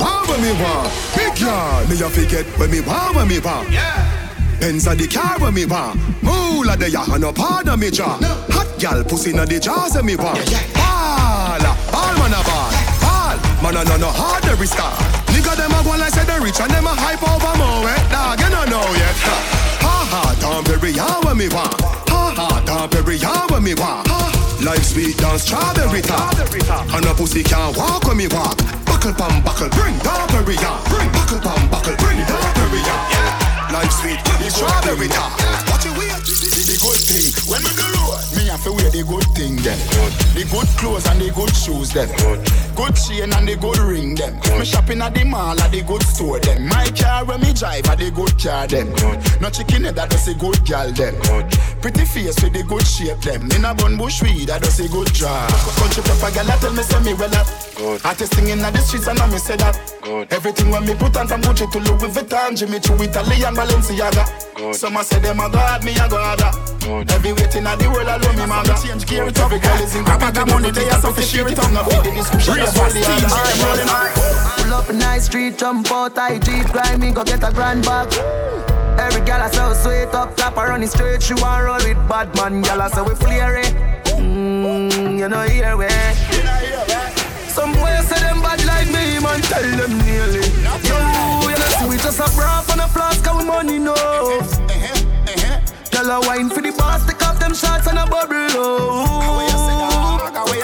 [0.00, 0.90] Wow with me wow.
[1.16, 3.64] Big yard, me a forget when me wow when me wow.
[3.70, 4.58] Yeah.
[4.60, 5.98] Benz a the car when me want.
[6.22, 8.18] Moolah the ya and no pardon me jaw.
[8.50, 10.79] Hot gal pussy na the jaws of me want
[12.20, 12.72] man a born.
[13.08, 14.92] All man a no no hard every star.
[15.32, 17.88] Nigga them a go like say they rich and them a hype over more.
[17.88, 17.96] Eh?
[18.12, 19.16] Dog you no know yet.
[19.24, 19.36] Ha
[19.80, 21.80] ha, ha don't bury all when me want.
[22.12, 24.06] Ha ha don't bury all when me want.
[24.08, 24.20] Ha.
[24.60, 26.36] Life sweet than strawberry top.
[26.92, 28.60] And a pussy can't walk when me walk.
[28.84, 30.78] Buckle pam buckle, bring down berry on.
[30.92, 33.72] Bring buckle pam buckle, bring down berry on.
[33.72, 34.20] Life sweet,
[34.52, 35.32] strawberry top.
[35.72, 35.96] What you
[36.80, 39.74] good thing when me do road, me have to wear the good thing them.
[40.38, 42.08] The good clothes and the good shoes them.
[42.78, 44.38] Good chain and the good ring them.
[44.56, 46.68] Me shopping at the mall at the good store them.
[46.68, 48.94] My car when me drive at the good car them.
[49.42, 51.18] No chicken head that does a good gal them.
[51.82, 53.50] Pretty face with the good shape them.
[53.50, 55.50] In a bun bush weed that does a good job.
[55.74, 57.50] Country proper gal tell me say me well up.
[58.06, 59.74] Artist singing at the streets and I me say that.
[60.30, 64.74] Everything when me put on from Gucci to Louis Vuitton, Jimmy Choo, Italy and Balenciaga.
[64.74, 66.40] Some a say them a god, me a god.
[66.42, 66.69] Ah.
[66.82, 68.74] Every waiting at the world alone, me maga.
[68.80, 70.70] Change gear it up, girl is in the bag of money.
[70.70, 71.70] They are so to share it up.
[71.72, 72.54] Now feed the description.
[72.54, 72.90] Raise one
[74.56, 77.84] Pull up a nice street, jump out, I Jeep, grind me, go get a grand
[77.84, 78.08] bag.
[78.98, 81.22] Every gal I so sweet up top, I run it straight.
[81.22, 83.74] She want roll with bad man, gal I say we flare it.
[84.16, 85.88] Mmm, you know here we.
[87.48, 90.48] Some boys say them bad like me, man, tell them nearly.
[90.88, 90.96] Yo,
[91.44, 94.99] you know see we just a bra and a flask, and we money no.
[96.00, 98.32] Gal a wine for the boss, take off them shots and a bubble.
[98.56, 99.44] Oh,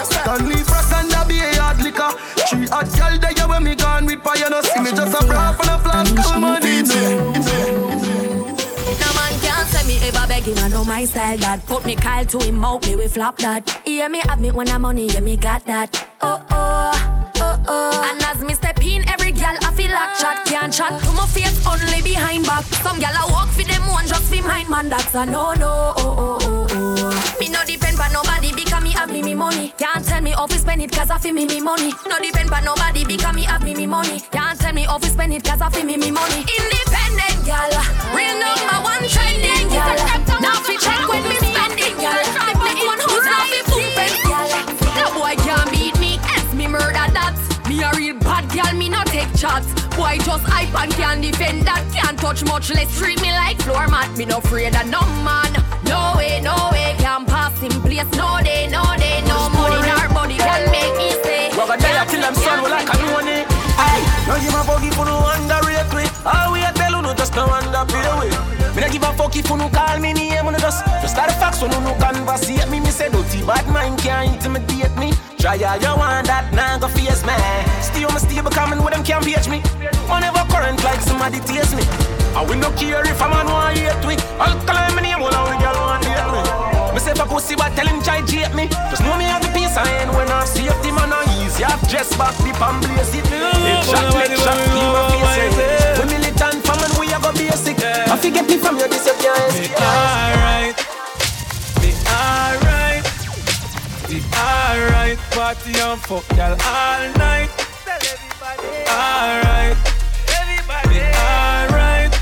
[0.05, 2.09] Stanley Frost and a be a hard liquor.
[2.49, 4.93] Three hot gal there when me gone with fire, no see me.
[4.93, 7.32] Just a bra and a flask, and we money no.
[8.97, 12.24] No man can't say me ever begging, I know my style that Put me Kyle
[12.24, 15.20] to him out, me we flop that Hear me have me when I'm money, yeah
[15.20, 16.09] me got that.
[16.22, 17.16] Oh oh
[20.45, 21.01] chat Can't chat.
[21.03, 22.64] To my face, only behind back.
[22.82, 24.89] Some gal I walk for them one, just mine man.
[24.89, 27.37] That's a no no, oh oh oh oh.
[27.41, 29.72] Me no depend but nobody because me have me me money.
[29.78, 31.93] Can't tell me how to spend it cause I feel me me money.
[32.09, 34.20] No depend but nobody because me have me me money.
[34.30, 36.41] Can't tell me how to spend it cause I feel me me money.
[36.47, 37.70] Independent gal,
[38.14, 39.97] real number one trending gal.
[40.41, 42.22] Now fi check when me spending gal.
[42.64, 43.45] Make me one house
[49.37, 51.84] Boy just hype and can't defend that?
[51.93, 54.09] Can't touch much, less treat me like floor mat.
[54.16, 55.53] Me no afraid of no man.
[55.84, 58.09] No way, no way, can't pass in place.
[58.16, 59.76] No day, no day, no money.
[59.84, 61.53] nor body can make me stay.
[61.53, 63.28] We're gonna you till them son we like a new one.
[63.76, 67.03] Aye, no give a fuck if you no underrate me All we a tell you
[67.03, 68.32] no just no underpay we
[68.72, 71.28] Me no give a fuck if you no call me name no just Just start
[71.28, 72.68] a facts so no no conversate.
[72.70, 75.12] Me Me say dirty bad mind can't intimidate me
[75.47, 77.30] Try all you want that now go face me.
[78.03, 79.62] On my stable coming with them can't page me.
[80.11, 81.86] Whenever current like somebody tease me.
[82.34, 84.18] I will no care if a man want hate me.
[84.42, 86.42] I'll call my name all our girl want date me.
[86.90, 88.66] Me say if pussy but tell him try jape me.
[88.90, 91.62] Just know me have the peace I ain't when I safety man I easy.
[91.62, 93.30] Have dress back dip and blaze it.
[93.30, 97.78] Head shot leg shot leave my face it We militant and we a go basic.
[97.86, 100.74] I forget me from your can't alright,
[104.09, 104.22] 60.
[104.36, 107.50] Alright, party and fuck y'all all night.
[107.84, 108.68] Tell everybody.
[108.86, 109.76] Alright.
[110.30, 111.00] Everybody.
[111.26, 112.12] Alright.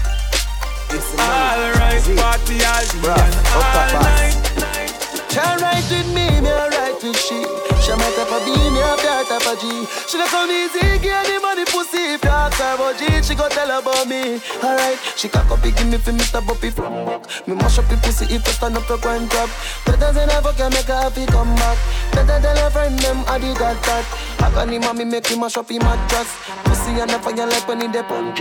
[0.91, 4.93] It's alright, party all day and all night.
[5.29, 7.54] Can't ride with me, me alright with she.
[7.85, 9.85] She my type of B, me a that type of G.
[10.09, 12.17] She don't come easy, give the money pussy.
[12.17, 14.41] If you ask her about G, she go tell about me.
[14.65, 16.41] Alright, she cock up, give me for Mr.
[16.41, 17.29] Buppy from back.
[17.47, 19.51] Me mash up the pussy if you stand up to grind drop.
[19.85, 21.77] Better than ever can make her happy come back.
[22.17, 24.05] Better tell her friend them I did got that.
[24.41, 26.33] I got him mommy make him mash up him mattress.
[26.65, 28.41] Pussy and the fire like when he dey punch.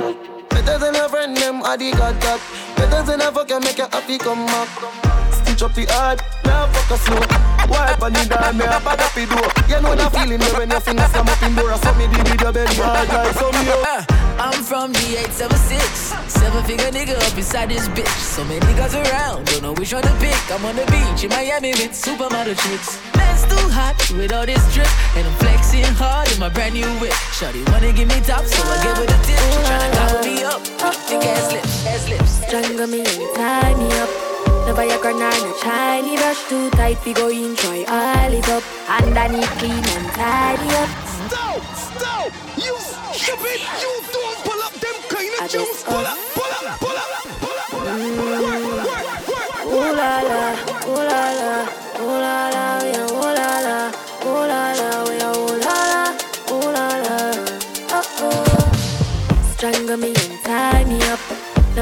[0.55, 2.39] Better than a friend them I did got that.
[2.79, 5.22] Better than ever can make her happy come back.
[5.54, 7.22] Stitch up the heart, now fuck a slow.
[7.70, 9.45] Wipe on the dime, me a bad up the door.
[9.70, 11.78] You know the feeling there when your fingers come up in door.
[11.78, 13.78] So me did with your belly hard like some yo.
[14.41, 16.18] I'm from the 876.
[16.26, 18.10] Seven figure nigga up inside this bitch.
[18.18, 20.34] So many niggas around, don't know which one to pick.
[20.49, 22.97] I'm on the beach in Miami with supermodel chicks.
[23.14, 24.89] Man's too hot with all this drip.
[25.14, 27.14] And I'm flexing hard in my brand new whip.
[27.38, 29.38] Shawty wanna give me top, so I give her the tip.
[29.38, 30.62] She tryna gobble me up.
[31.06, 32.41] Thick ass lips, ass lips.
[32.41, 34.32] Strangle me and tie me up.
[34.66, 36.97] The Viagra nor no shiny rush too tight.
[37.05, 38.64] We go try all it up.
[38.88, 40.89] Underneath clean and tidy up.
[41.28, 41.61] Stop!
[41.76, 42.32] Stop!
[42.55, 42.74] You
[43.11, 43.59] stupid!
[43.84, 45.84] You don't pull up them kind of tunes!
[45.84, 46.18] Pull up!
[46.34, 46.80] Pull up!
[46.80, 47.11] Pull up!
[47.43, 47.72] Pull up!
[47.91, 48.18] Mm.
[48.24, 48.64] Work!
[48.88, 49.51] Work!
[49.51, 49.66] Work!
[49.68, 50.62] Ooh la la, ooh la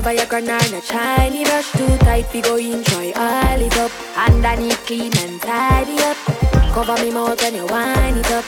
[0.02, 2.26] The Viagra nor no shiny rush too tight.
[2.34, 3.91] We go try all it up.
[4.18, 6.18] Underneath clean and tidy up.
[6.74, 8.45] Cover me mouth when you wind it up.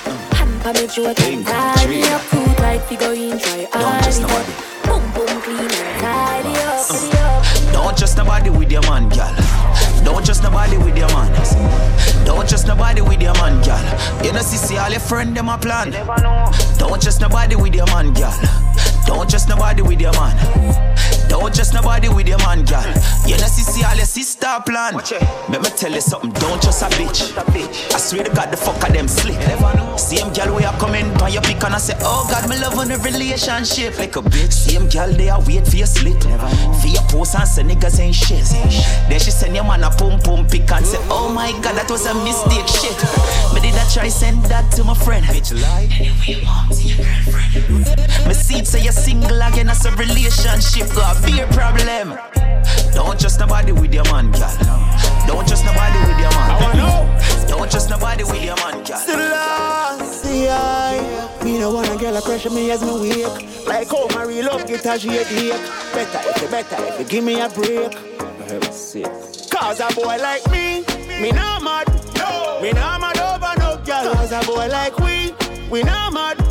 [0.63, 2.81] Pa me throat and tie me up too tight.
[2.89, 4.53] you go try Don't trust nobody.
[4.85, 6.85] Boom, boom, clean and tidy up.
[6.89, 7.71] Uh.
[7.71, 9.35] Don't trust nobody with your man, gal.
[10.03, 11.29] Don't trust nobody with your man.
[12.25, 14.25] Don't trust nobody with your man, gal.
[14.25, 15.91] You know, see, see all your friend them a plan.
[16.79, 18.33] Don't trust nobody with your man, gal.
[19.05, 20.73] Don't trust nobody with your man.
[21.33, 22.85] Don't trust nobody with your man, gal.
[23.25, 24.93] You know, see, see all your sister plan.
[25.49, 26.29] Let me tell you something.
[26.29, 27.33] Don't trust a bitch.
[27.91, 29.41] I swear to God, the fuck of them slick.
[29.97, 32.59] Same gal where I come in by your pick and I say, Oh God, me
[32.61, 33.97] love on the relationship.
[33.97, 34.53] Like a bitch.
[34.53, 36.21] Same gal they a wait for your slit.
[36.21, 38.45] For your post and say niggas ain't shit.
[39.09, 41.89] Then she send your man a pum pum pick and say, Oh my God, that
[41.89, 42.69] was a mistake.
[42.69, 42.93] Shit.
[43.57, 45.25] Me did I try send that to my friend.
[45.25, 45.89] Bitch lie.
[45.97, 47.89] Anyway, mom, to your girlfriend.
[48.27, 50.93] Me see it say you're single again, that's a relationship.
[50.93, 52.17] Got beer problem.
[52.93, 54.55] Don't trust nobody with your man, gal.
[55.27, 56.51] Don't trust nobody with your man.
[56.79, 58.99] Oh, Don't trust nobody with your man, gal.
[58.99, 64.07] Still lost, I Me no wanna get a on me as me wake Like how
[64.09, 65.27] my real love get a shake
[65.93, 69.05] Better if you better if you give me a break For heaven's sake
[69.49, 70.83] Cause a boy like me,
[71.21, 72.59] me not mad no.
[72.61, 75.33] Me not mad over no girl Cause a boy like we,
[75.69, 76.42] we not mad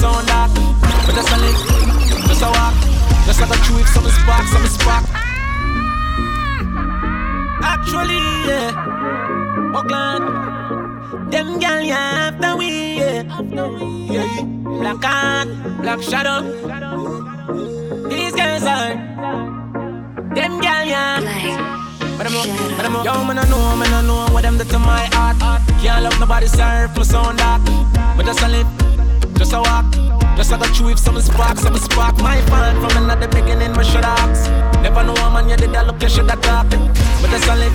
[0.00, 0.48] sound that.
[1.04, 1.58] But just a lick,
[2.28, 2.74] just a walk,
[3.26, 5.04] just like a chew, some spark, some spark.
[7.62, 10.24] Actually, yeah, Oakland,
[11.32, 13.22] them gal yeah after we, yeah,
[14.14, 14.42] yeah.
[14.80, 15.46] Black on,
[15.82, 16.40] black shadow.
[18.08, 18.94] These guys are
[20.34, 21.20] them gal yeah.
[22.16, 22.46] But I'm up,
[22.76, 23.04] but I'm up.
[23.04, 25.36] Yo, man, I know, man, I know what them do to my heart.
[25.80, 27.60] Can't love nobody, sorry for sound that.
[28.16, 28.66] But just a lip,
[29.40, 29.86] just a walk.
[30.36, 32.16] Just a chew if some spark, some spark.
[32.20, 34.50] My fan from another beginning, me should ask.
[34.82, 36.76] Never know a man, you did that look, you should have talked.
[37.24, 37.72] But just a lip,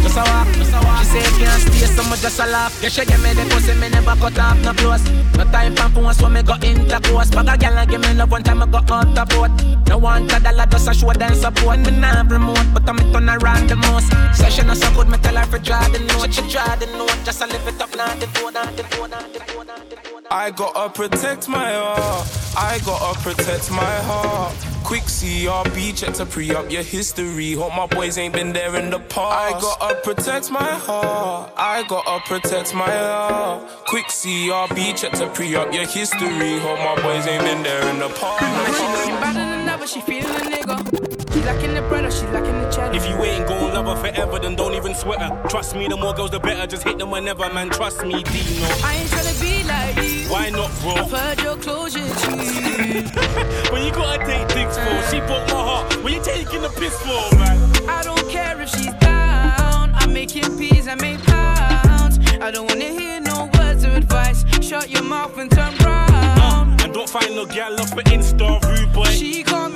[0.00, 0.48] just a walk.
[0.56, 2.72] She say can't stay, so much just a laugh.
[2.82, 5.04] You should give me the pussy, me never cut off, no close.
[5.36, 7.30] No time for phone, so me go intercourse.
[7.30, 9.52] Bag a girl and give me love one time, I go out the boat.
[9.88, 11.80] No one to dollar, just a show them support.
[11.80, 14.08] Me not remote, but I'm turn around the most.
[14.32, 16.32] Session is so good, me tell her for draw the note.
[16.32, 19.10] She draw the note, just a live it up, not the phone, not the phone,
[19.10, 20.15] not the phone, not the phone.
[20.30, 22.28] I gotta protect my heart.
[22.56, 24.54] I gotta protect my heart.
[24.82, 27.52] Quick CRB, check to pre up your history.
[27.54, 29.56] Hope my boys ain't been there in the past.
[29.56, 31.52] I gotta protect my heart.
[31.56, 33.68] I gotta protect my heart.
[33.86, 36.58] Quick CRB, check to pre up your history.
[36.58, 39.34] Hope my boys ain't been there in the past.
[39.34, 40.55] Than ever, she feeling nigga.
[41.36, 42.96] She lacking the bread or she lacking the cheddar.
[42.96, 45.48] If you ain't gon' love her forever, then don't even sweat her.
[45.48, 46.66] Trust me, the more girls, the better.
[46.66, 47.68] Just hit them whenever, man.
[47.70, 48.66] Trust me, Dino.
[48.82, 50.28] I ain't tryna be like you.
[50.30, 50.94] Why not, bro?
[50.94, 52.00] I've heard your closure,
[53.70, 55.10] when you gotta take things for, uh.
[55.10, 56.02] she broke my heart.
[56.02, 57.88] When you taking the piss for, man?
[57.88, 59.92] I don't care if she's down.
[59.94, 62.18] I'm making peas, I make pounds.
[62.40, 64.44] I don't wanna hear no words of advice.
[64.62, 66.40] Shut your mouth and turn round.
[66.40, 69.04] Uh, and don't find no gal off for Insta, rude boy.
[69.04, 69.75] She can't me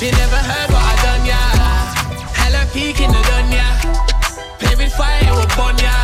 [0.00, 2.32] You never heard what I done, yeah.
[2.38, 3.66] Hella peaking the dunya.
[4.60, 5.97] Play with fire, it will burn ya.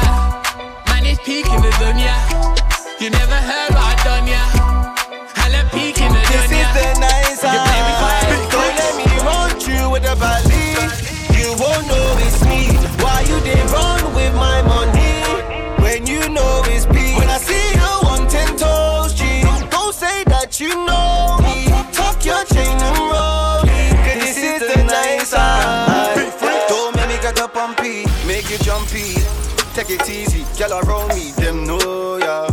[28.94, 29.26] Make.
[29.74, 30.46] Take it easy.
[30.56, 31.32] Girl around me.
[31.32, 32.46] Them know ya.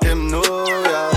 [0.00, 1.10] Them know ya.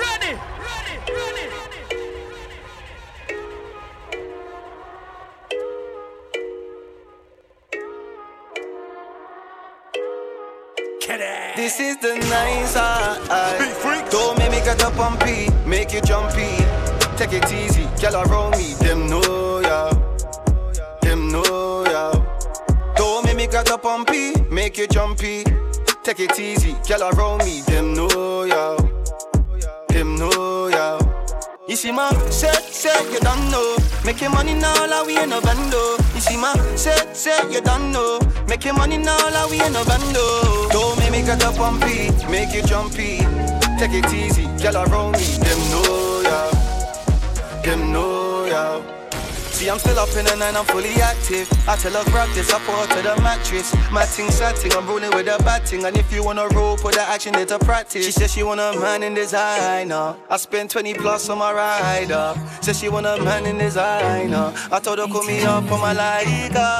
[0.00, 0.32] Ready,
[11.54, 14.10] This is the nice side.
[14.10, 16.64] Don't make me get up on P, make you jumpy.
[17.18, 18.74] Take it easy, girl around me.
[18.74, 19.35] Them know
[23.76, 25.44] make me get up on P, make you jumpy.
[26.02, 27.62] Take it easy, girl around me.
[27.62, 28.76] Them know ya,
[29.88, 30.98] them know ya.
[31.68, 33.76] You see my set, set, you don't know.
[34.04, 35.96] Make Making money now, like we in a bando.
[36.14, 38.18] You see my set, set, you don't know.
[38.48, 40.68] Make Making money now, like we in a bando.
[40.70, 43.18] Don't make me get up on P, make you jumpy.
[43.78, 45.26] Take it easy, girl around me.
[45.42, 46.50] Them know ya,
[47.62, 49.05] them know ya.
[49.56, 51.50] See, I'm still up in the nine, I'm fully active.
[51.66, 53.74] I tell her grab this, I put her to the mattress.
[53.90, 55.82] My ting satting, I'm rolling with a batting.
[55.86, 58.04] And if you wanna roll, put that action into practice.
[58.04, 60.14] She says she want a man in designer.
[60.28, 62.34] I spend 20 plus on my rider.
[62.60, 64.52] Says she want a man in designer.
[64.70, 66.76] I told her, call me up on my lighter.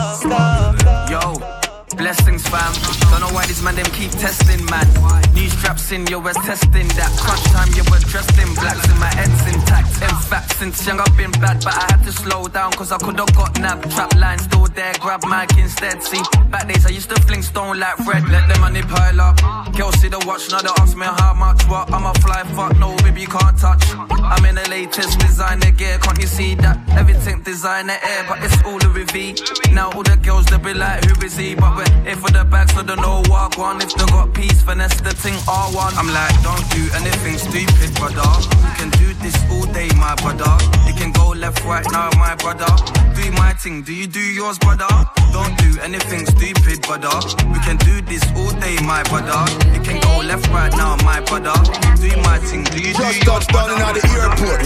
[1.10, 1.65] Yo.
[1.96, 2.72] Blessings, fam.
[3.10, 4.86] Don't know why these man them keep testing, man.
[5.34, 7.10] New straps in, yo, was testing that.
[7.18, 9.90] Crunch time, you were dressed in blacks, and my head's intact.
[10.02, 12.98] In fact, since young I've been bad, but I had to slow down, cause I
[12.98, 13.90] could've got nabbed.
[13.90, 16.02] Trap line still there, grab mic instead.
[16.02, 16.20] See,
[16.50, 19.36] back days I used to fling stone like red, let the money pile up.
[19.74, 21.92] Girls see the watch, now they ask me how much, what?
[21.92, 23.84] I'm a fly fuck, no, baby, you can't touch.
[23.96, 26.78] I'm in the latest designer gear, can't you see that?
[26.90, 29.34] Everything designer air, but it's all Louis V.
[29.72, 31.54] Now all the girls, they be like, who is he?
[31.54, 33.80] But if for the bags, so they know walk one.
[33.82, 35.96] If they got peace, finesse the thing R1.
[35.96, 38.26] I'm like, don't do anything stupid, brother.
[38.62, 40.52] You can do this all day, my brother.
[40.86, 42.70] You can go left, right now, my brother.
[43.14, 44.88] Do my thing, do you do yours, brother?
[45.32, 47.16] Don't do anything stupid, brother.
[47.52, 49.40] We can do this all day, my brother.
[49.74, 51.56] You can go left, right now, my brother.
[51.96, 54.60] Do my thing, do you Just do yours, touched down in the airport.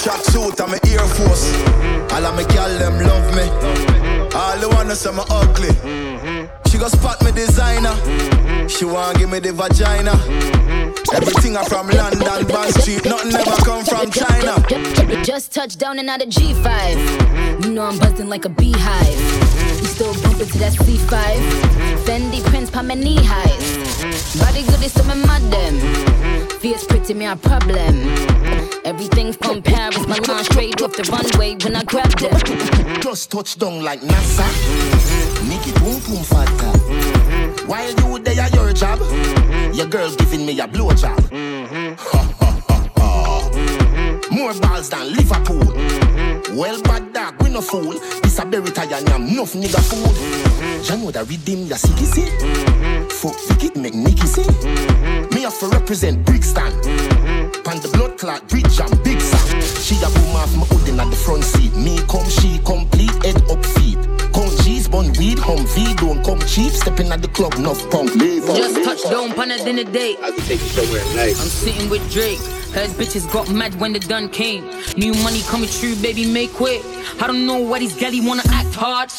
[0.00, 1.52] Track suit, I'm an Air Force.
[2.12, 4.13] All of my gal them love me.
[4.34, 5.68] All the wanna say me ugly.
[5.68, 6.68] Mm-hmm.
[6.68, 7.90] She go spot me designer.
[7.90, 8.66] Mm-hmm.
[8.66, 10.10] She want give me the vagina.
[10.10, 11.14] Mm-hmm.
[11.14, 13.04] Everything I from London, Bond Street.
[13.04, 14.58] Nothing ever come from China.
[15.24, 17.64] Just touched down and out of G5.
[17.64, 19.20] You know I'm buzzing like a beehive.
[19.78, 21.14] You still bumping to that C5.
[22.04, 24.36] Fendi prints pa my knee highs.
[24.40, 26.48] Body good is so me mad them.
[26.58, 28.63] Fierce pretty me a problem.
[28.84, 33.00] Everything from Paris, Milan straight off the runway when I grab them.
[33.00, 34.44] Just touch down like NASA.
[34.44, 35.48] Mm-hmm.
[35.48, 36.50] Make it boom boom fatta.
[36.52, 37.66] Mm-hmm.
[37.66, 39.72] While you there your job, mm-hmm.
[39.72, 41.96] your girl's giving me a blowjob.
[41.98, 42.40] Ha.
[44.34, 45.62] More balls than Liverpool.
[45.62, 46.56] Mm-hmm.
[46.56, 47.92] Well, bad dog, we no fool.
[48.22, 50.10] This a berry tie and I'm enough nigga food.
[50.10, 50.98] Mm-hmm.
[50.98, 52.26] You know that redeem your sicky see.
[52.42, 53.08] Mm-hmm.
[53.14, 54.42] Fuck Vicky make Nicky see.
[55.30, 56.72] Me have to represent Brixton.
[57.62, 59.62] Pan the blood clot bridge and big sack.
[59.86, 61.72] She a boom off my hoodin at the front seat.
[61.76, 63.98] Me come, she complete head up feet.
[64.34, 66.72] Come cheese, bun weed, hum V, don't come cheap.
[66.72, 68.12] Stepping at the club, enough punk.
[68.16, 70.16] Leave Just leave touched down, pan it in the day.
[70.20, 71.38] I can take you somewhere nice.
[71.38, 72.42] I'm sitting with Drake.
[72.74, 74.64] Heard bitches got mad when the done came.
[74.96, 76.80] New money coming true, baby, make way.
[77.20, 79.10] I don't know why these galley wanna act hard.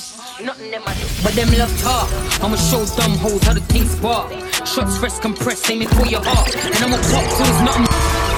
[0.44, 1.07] Nothing them I do.
[1.23, 2.11] But them love talk.
[2.44, 4.30] I'ma show dumb hoes how the things spark.
[4.68, 6.53] Shots fresh compressed, aiming for your heart.
[6.53, 8.35] And I'ma pop till it's nothing.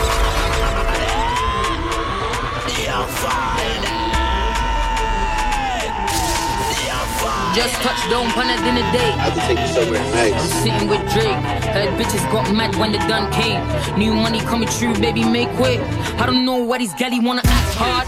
[7.57, 9.11] Just touched down, pan it in the day.
[9.17, 10.31] I can take you somewhere nice.
[10.38, 11.41] I'm sitting with Drake.
[11.73, 13.65] Heard bitches got mad when the done came.
[13.97, 15.79] New money coming true, baby, make way.
[16.21, 18.05] I don't know why these galley wanna act hard.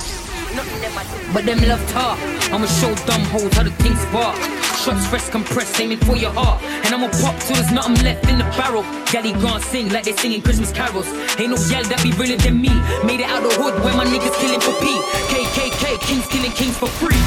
[1.34, 2.20] But them love talk.
[2.54, 4.38] I'ma show dumb hoes how the things spark.
[4.86, 6.62] Shots fresh compressed, aiming for your heart.
[6.86, 8.84] And I'ma pop till there's nothing left in the barrel.
[9.10, 11.08] Galley gone sing like they singing Christmas carols.
[11.42, 12.70] Ain't no gal that be realer than me.
[13.02, 14.94] Made it out the hood where my niggas killing for P.
[15.34, 17.18] KKK, kings killing kings for free.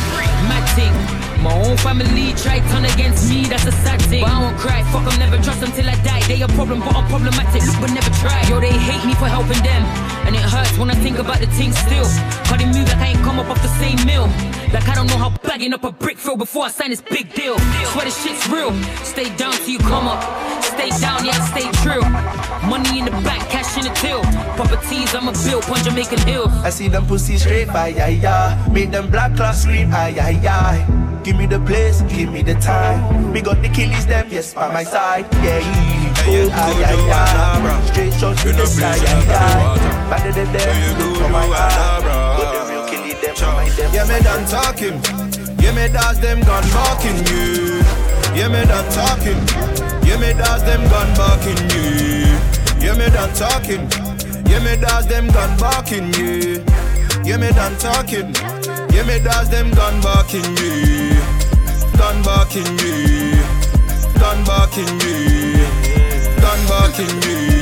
[0.47, 1.32] Mad thing.
[1.43, 4.23] My own family try turn against me, that's a sad thing.
[4.23, 6.23] But I won't cry, fuck them, never trust till I die.
[6.29, 8.39] They a problem, but I'm problematic, look, but never try.
[8.49, 9.83] Yo, they hate me for helping them.
[10.23, 12.07] And it hurts when I think about the things still.
[12.47, 14.31] Cause they move like I ain't come up off the same mill.
[14.73, 17.33] Like I don't know how bagging up a brick feel before I sign this big
[17.35, 17.59] deal.
[17.93, 18.73] Swear this shit's real.
[19.05, 20.23] Stay down till you come up.
[20.63, 22.01] Stay down, yeah, stay true.
[22.69, 24.23] Money in the bank, cash in the till.
[24.57, 26.53] Properties, I'm a bill, on Jamaican Hills.
[26.65, 28.69] I see them pussy straight, aye, aye, aye.
[28.73, 31.21] Make them black class scream, aye, aye, aye.
[31.23, 33.33] Give me the place, give me the time.
[33.33, 35.27] We got the killies, them, yes, by my side.
[35.45, 37.87] Yeah, yeah, Hey, you oh, aye, good, aye, you aye.
[37.93, 40.11] Straight shots You to know, the side, please, aye, you know, aye.
[40.11, 42.12] Better than them, you look for you my wanna, eye.
[43.43, 45.03] Yeah, me done talking.
[45.59, 47.83] Yeah, me does them gun barking you.
[48.35, 49.41] Yeah, me done talking.
[50.07, 52.39] Yeah, me does them gun barking you.
[52.79, 53.91] Yeah, me done talking.
[54.47, 56.65] Yeah, me does them gun barking you.
[57.25, 58.33] Yeah, me done talking.
[58.95, 61.19] Yeah, me does them gun barking you.
[61.99, 63.43] Gun barking you.
[64.21, 65.67] Gun barking you.
[66.41, 67.62] Gun barking you.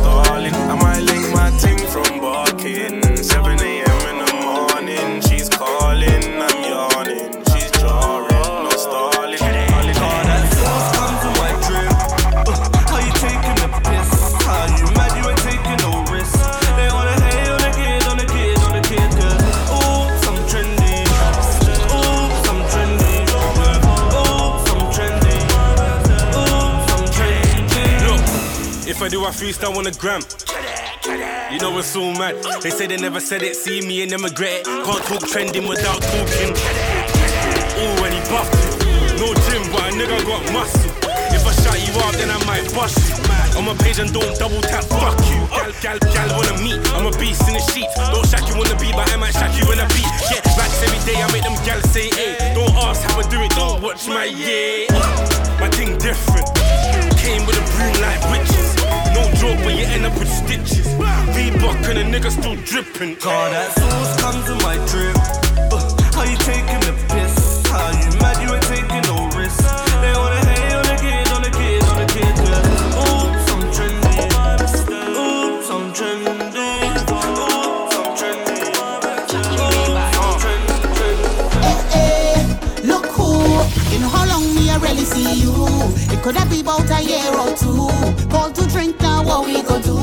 [0.00, 0.54] Stalling.
[0.54, 3.16] I might link my ting from barking.
[3.16, 3.69] 7
[29.10, 30.22] do I freestyle on the gram?
[31.50, 32.38] You know it's so mad.
[32.62, 34.64] They say they never said it, see me and them regret it.
[34.66, 36.54] Can't talk trending without talking.
[36.54, 38.54] Ooh, when he buffed.
[39.18, 40.94] No gym, but a nigga got muscle.
[41.34, 43.20] If I shut you up, then I might bust you.
[43.58, 45.42] On my page and don't double tap, fuck you.
[45.50, 46.78] Gal, gal, gal wanna meet.
[46.94, 47.92] I'm a beast in the sheets.
[48.14, 50.06] Don't shack you the beat, but I might shack you in a beat.
[50.30, 52.54] Yeah, racks every day, I make them gal say, hey.
[52.54, 54.86] Don't ask how I do it, don't watch my yeah.
[55.58, 56.46] My thing different.
[57.18, 58.49] Came with a broom like witches.
[59.40, 60.86] No but you end up with stitches.
[60.86, 63.16] V-Buck and a nigga still dripping.
[63.16, 65.16] Call that sauce comes in my drip.
[65.72, 65.80] Uh,
[66.12, 67.29] how you taking the piss?
[86.12, 87.88] It could have been about a year or two.
[88.28, 89.98] Call to drink now, what we go do?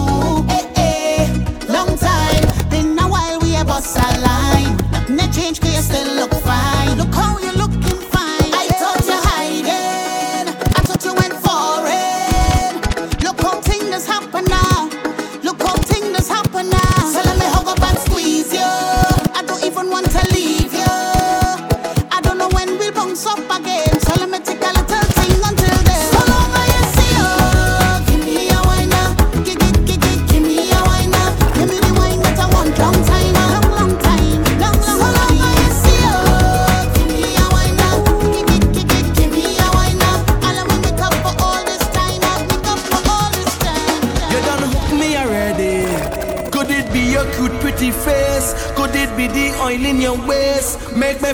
[0.49, 1.27] Eh, eh,
[1.69, 4.56] long time, been a while we a bust a line.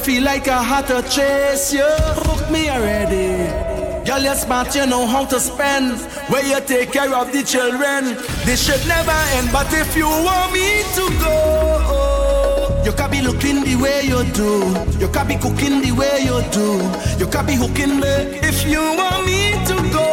[0.04, 1.88] Feel like I had to chase you.
[2.28, 3.48] Hook me already.
[4.06, 5.98] Girl, you're smart, you know how to spend.
[6.30, 8.16] Where you take care of the children.
[8.44, 13.64] This should never end, but if you want me to go, you can be looking
[13.64, 14.76] the way you do.
[15.00, 16.84] You can be cooking the way you do.
[17.18, 18.14] You can be hooking me
[18.44, 20.08] if you want me to go.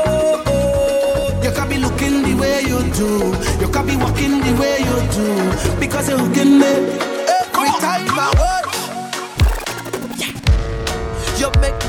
[1.42, 3.34] You can be looking the way you do.
[3.60, 5.80] You can be walking the way you do.
[5.80, 6.72] Because you're hooking me.
[7.26, 8.49] Every time I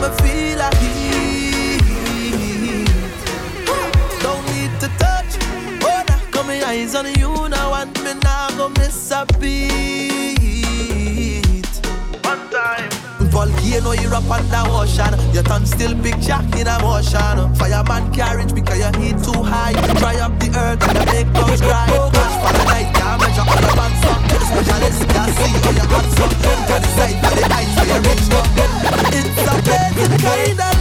[0.02, 1.82] me feel like heat.
[4.24, 5.38] Don't need to touch.
[5.84, 10.41] Oh, got my eyes on you now, and me now go miss a beat.
[13.42, 15.18] Volcano, you up on the ocean.
[15.34, 17.50] Your tongue still picture in a motion.
[17.56, 19.74] Fireman carriage because your heat too high.
[19.98, 21.88] Dry up the earth and you make dogs cry.
[22.14, 24.22] Cash for the night, can't measure all your bands up.
[24.46, 26.30] Specialist can see all your hands up.
[26.70, 28.46] Can decide by the eyes where you reach up.
[29.10, 30.78] It's a blessed kind of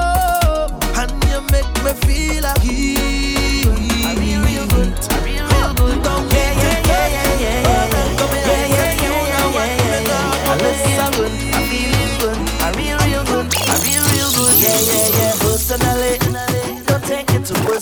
[0.00, 3.15] love, and you make me feel like heat.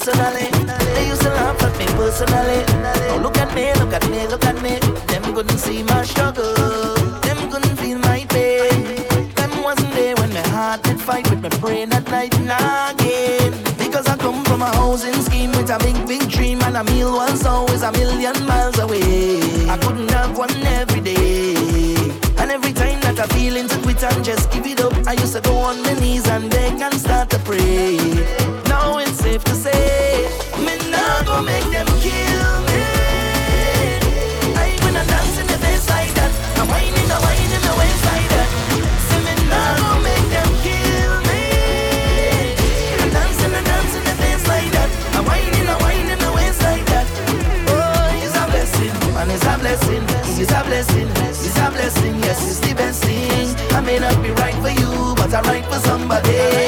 [0.05, 0.51] Personally.
[0.95, 2.65] They used to laugh at me personally.
[2.83, 4.79] Now look at me, look at me, look at me.
[5.07, 6.55] Them couldn't see my struggle.
[7.23, 8.85] Them couldn't feel my pain.
[9.35, 13.53] Them wasn't there when my heart did fight with my brain at night and again.
[13.79, 17.15] Because I come from a housing scheme with a big, big dream and a meal
[17.47, 19.41] always a million miles away.
[19.69, 21.95] I couldn't have one every day.
[22.39, 25.35] And every time that I feel into quit and just give it up, I used
[25.35, 26.94] to go on my knees and beg and
[51.95, 52.17] blessing.
[52.21, 53.55] Yes, it's the best thing.
[53.73, 56.64] I may not be right for you, but I'm right for somebody.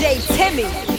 [0.00, 0.89] Timmy.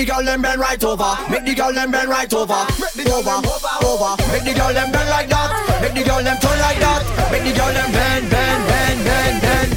[0.00, 1.12] the girl them bend right over.
[1.28, 2.56] Make the girl them bend right over.
[2.56, 3.36] Over,
[3.84, 4.12] over.
[4.32, 5.52] Make the girl them bend like that.
[5.84, 7.04] Make the girl them turn like that.
[7.28, 9.70] Make the girl them bend, bend, bend, bend, bend.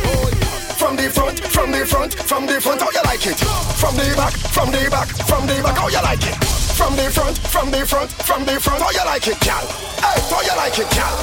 [0.80, 3.36] From the front, from the front, from the front, how you like it?
[3.76, 6.40] From the back, from the back, from the back, how you like it?
[6.72, 9.68] From the front, from the front, from the front, how you like it, gal?
[10.00, 11.16] Hey, how you like it, gal?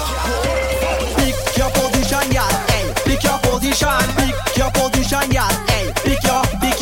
[1.17, 2.53] Pick your position, gal.
[2.69, 4.05] Hey, pick your position.
[4.21, 5.49] Pick your position, gal.
[5.73, 6.80] Hey, pick your, pick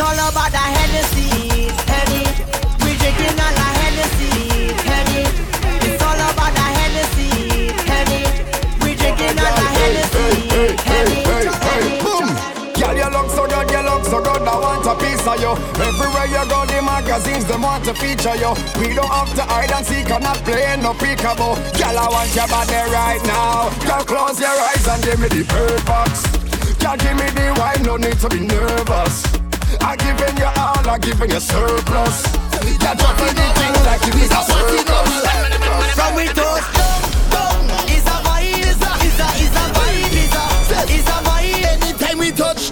[0.00, 2.24] It's all about the Hennessy, Henny.
[2.80, 5.28] We drinking all the Hennessy, Henny.
[5.84, 8.24] It's all about the Hennessy, Henny.
[8.80, 10.56] We drinking all the Hennessy,
[10.88, 11.20] Henny!
[12.80, 15.52] Girl, you look so good, you look so good, I want a piece of you.
[15.84, 18.56] Everywhere you go, the magazines, them want to feature you.
[18.80, 21.60] We don't have to hide and seek, I'm not playing no peekaboo.
[21.76, 23.68] Girl, I want your body right now.
[23.84, 25.84] Girl, close your eyes and give me the bird.
[26.80, 29.29] Girl, give me the wine, no need to be nervous.
[29.82, 32.24] I giving you all, I giving you surplus.
[32.62, 35.08] You're dropping the thing like it is a surplus.
[35.94, 36.60] From we down,
[37.30, 41.18] down, is a vibe, is a, is a, is a vibe, is a, is a
[41.26, 41.64] vibe.
[41.82, 42.69] Anytime we touch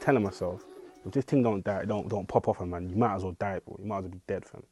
[0.00, 0.64] telling myself,
[1.04, 3.36] if this thing don't die, don't don't pop off, and man, you might as well
[3.38, 3.76] die, bro.
[3.80, 4.62] You might as well be dead, fam.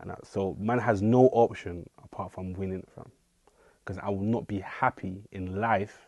[0.00, 3.10] And that, so man has no option apart from winning, fam.
[3.84, 6.06] Because I will not be happy in life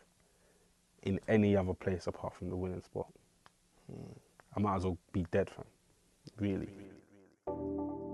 [1.03, 3.07] in any other place apart from the winning spot.
[4.55, 5.65] I might as well be dead, fam.
[6.39, 6.67] Really.
[6.67, 6.73] This
[7.45, 8.06] boy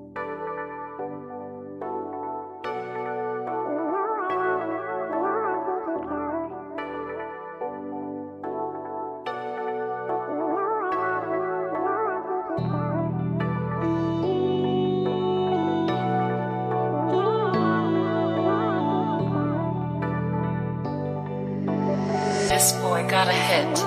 [23.13, 23.77] got a hit.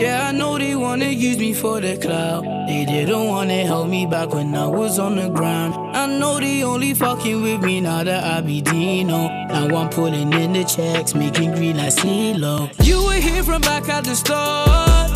[0.00, 2.44] Yeah, I know they wanna use me for the clout.
[2.66, 5.74] They didn't wanna help me back when I was on the ground.
[5.94, 9.28] I know they only fucking with me now that I be Dino.
[9.52, 12.54] Now I'm pulling in the checks, making green like CeeLo.
[12.88, 15.10] You were here from back at the start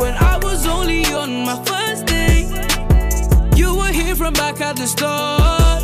[0.00, 2.36] when I was only on my first day.
[3.54, 5.82] You were here from back at the start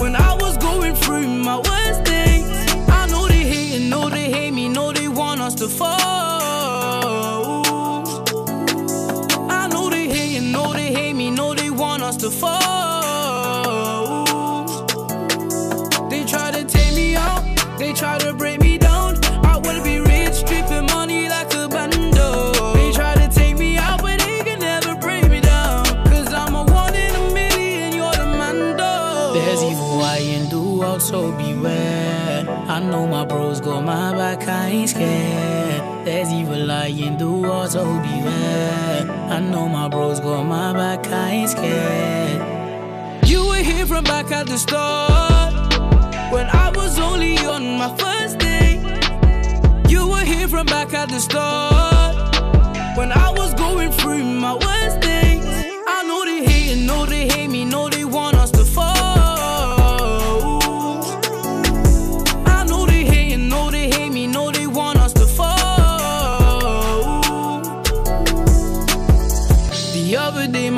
[0.00, 2.33] when I was going through my worst days.
[3.74, 5.90] They know they hate me, know they want us to fall.
[9.50, 12.93] I know they hating, know they hate me, know they want us to fall.
[33.94, 35.82] My back, I ain't scared.
[36.04, 39.06] There's evil eye in the world, so beware.
[39.36, 42.40] I know my bros got my back, I ain't scared.
[43.30, 45.54] You were here from back at the start
[46.32, 48.70] when I was only on my first day.
[49.88, 52.16] You were here from back at the start
[52.98, 55.46] when I was going through my worst days.
[55.96, 57.93] I know they hate and know they hate me, know they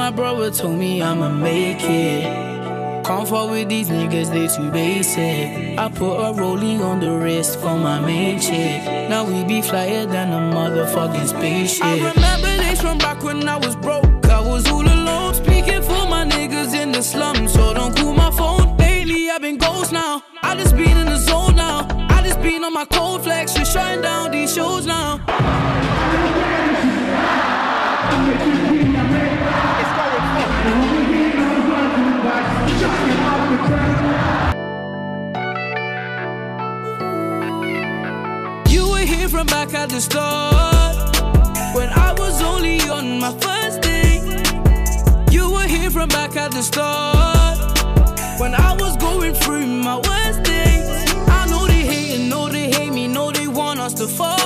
[0.07, 2.23] my brother told me I'ma make it.
[3.05, 5.77] Can't fuck with these niggas, they too basic.
[5.77, 8.85] I put a rollie on the wrist for my main chick.
[9.11, 11.85] Now we be flyer than a motherfucking spaceship.
[11.85, 14.07] I remember days from back when I was broke.
[14.27, 17.55] I was all alone, speaking for my niggas in the slums.
[17.55, 18.77] So don't call my phone.
[18.77, 20.23] Lately I've been ghost now.
[20.41, 21.85] I just been in the zone now.
[22.11, 25.19] I just been on my cold flex, just shutting down these shows now.
[39.47, 40.97] Back at the start
[41.75, 44.21] when I was only on my first day.
[45.31, 47.59] You were here from back at the start
[48.41, 50.87] when I was going through my worst days.
[51.29, 54.46] I know they hate and know they hate me, know they want us to fall.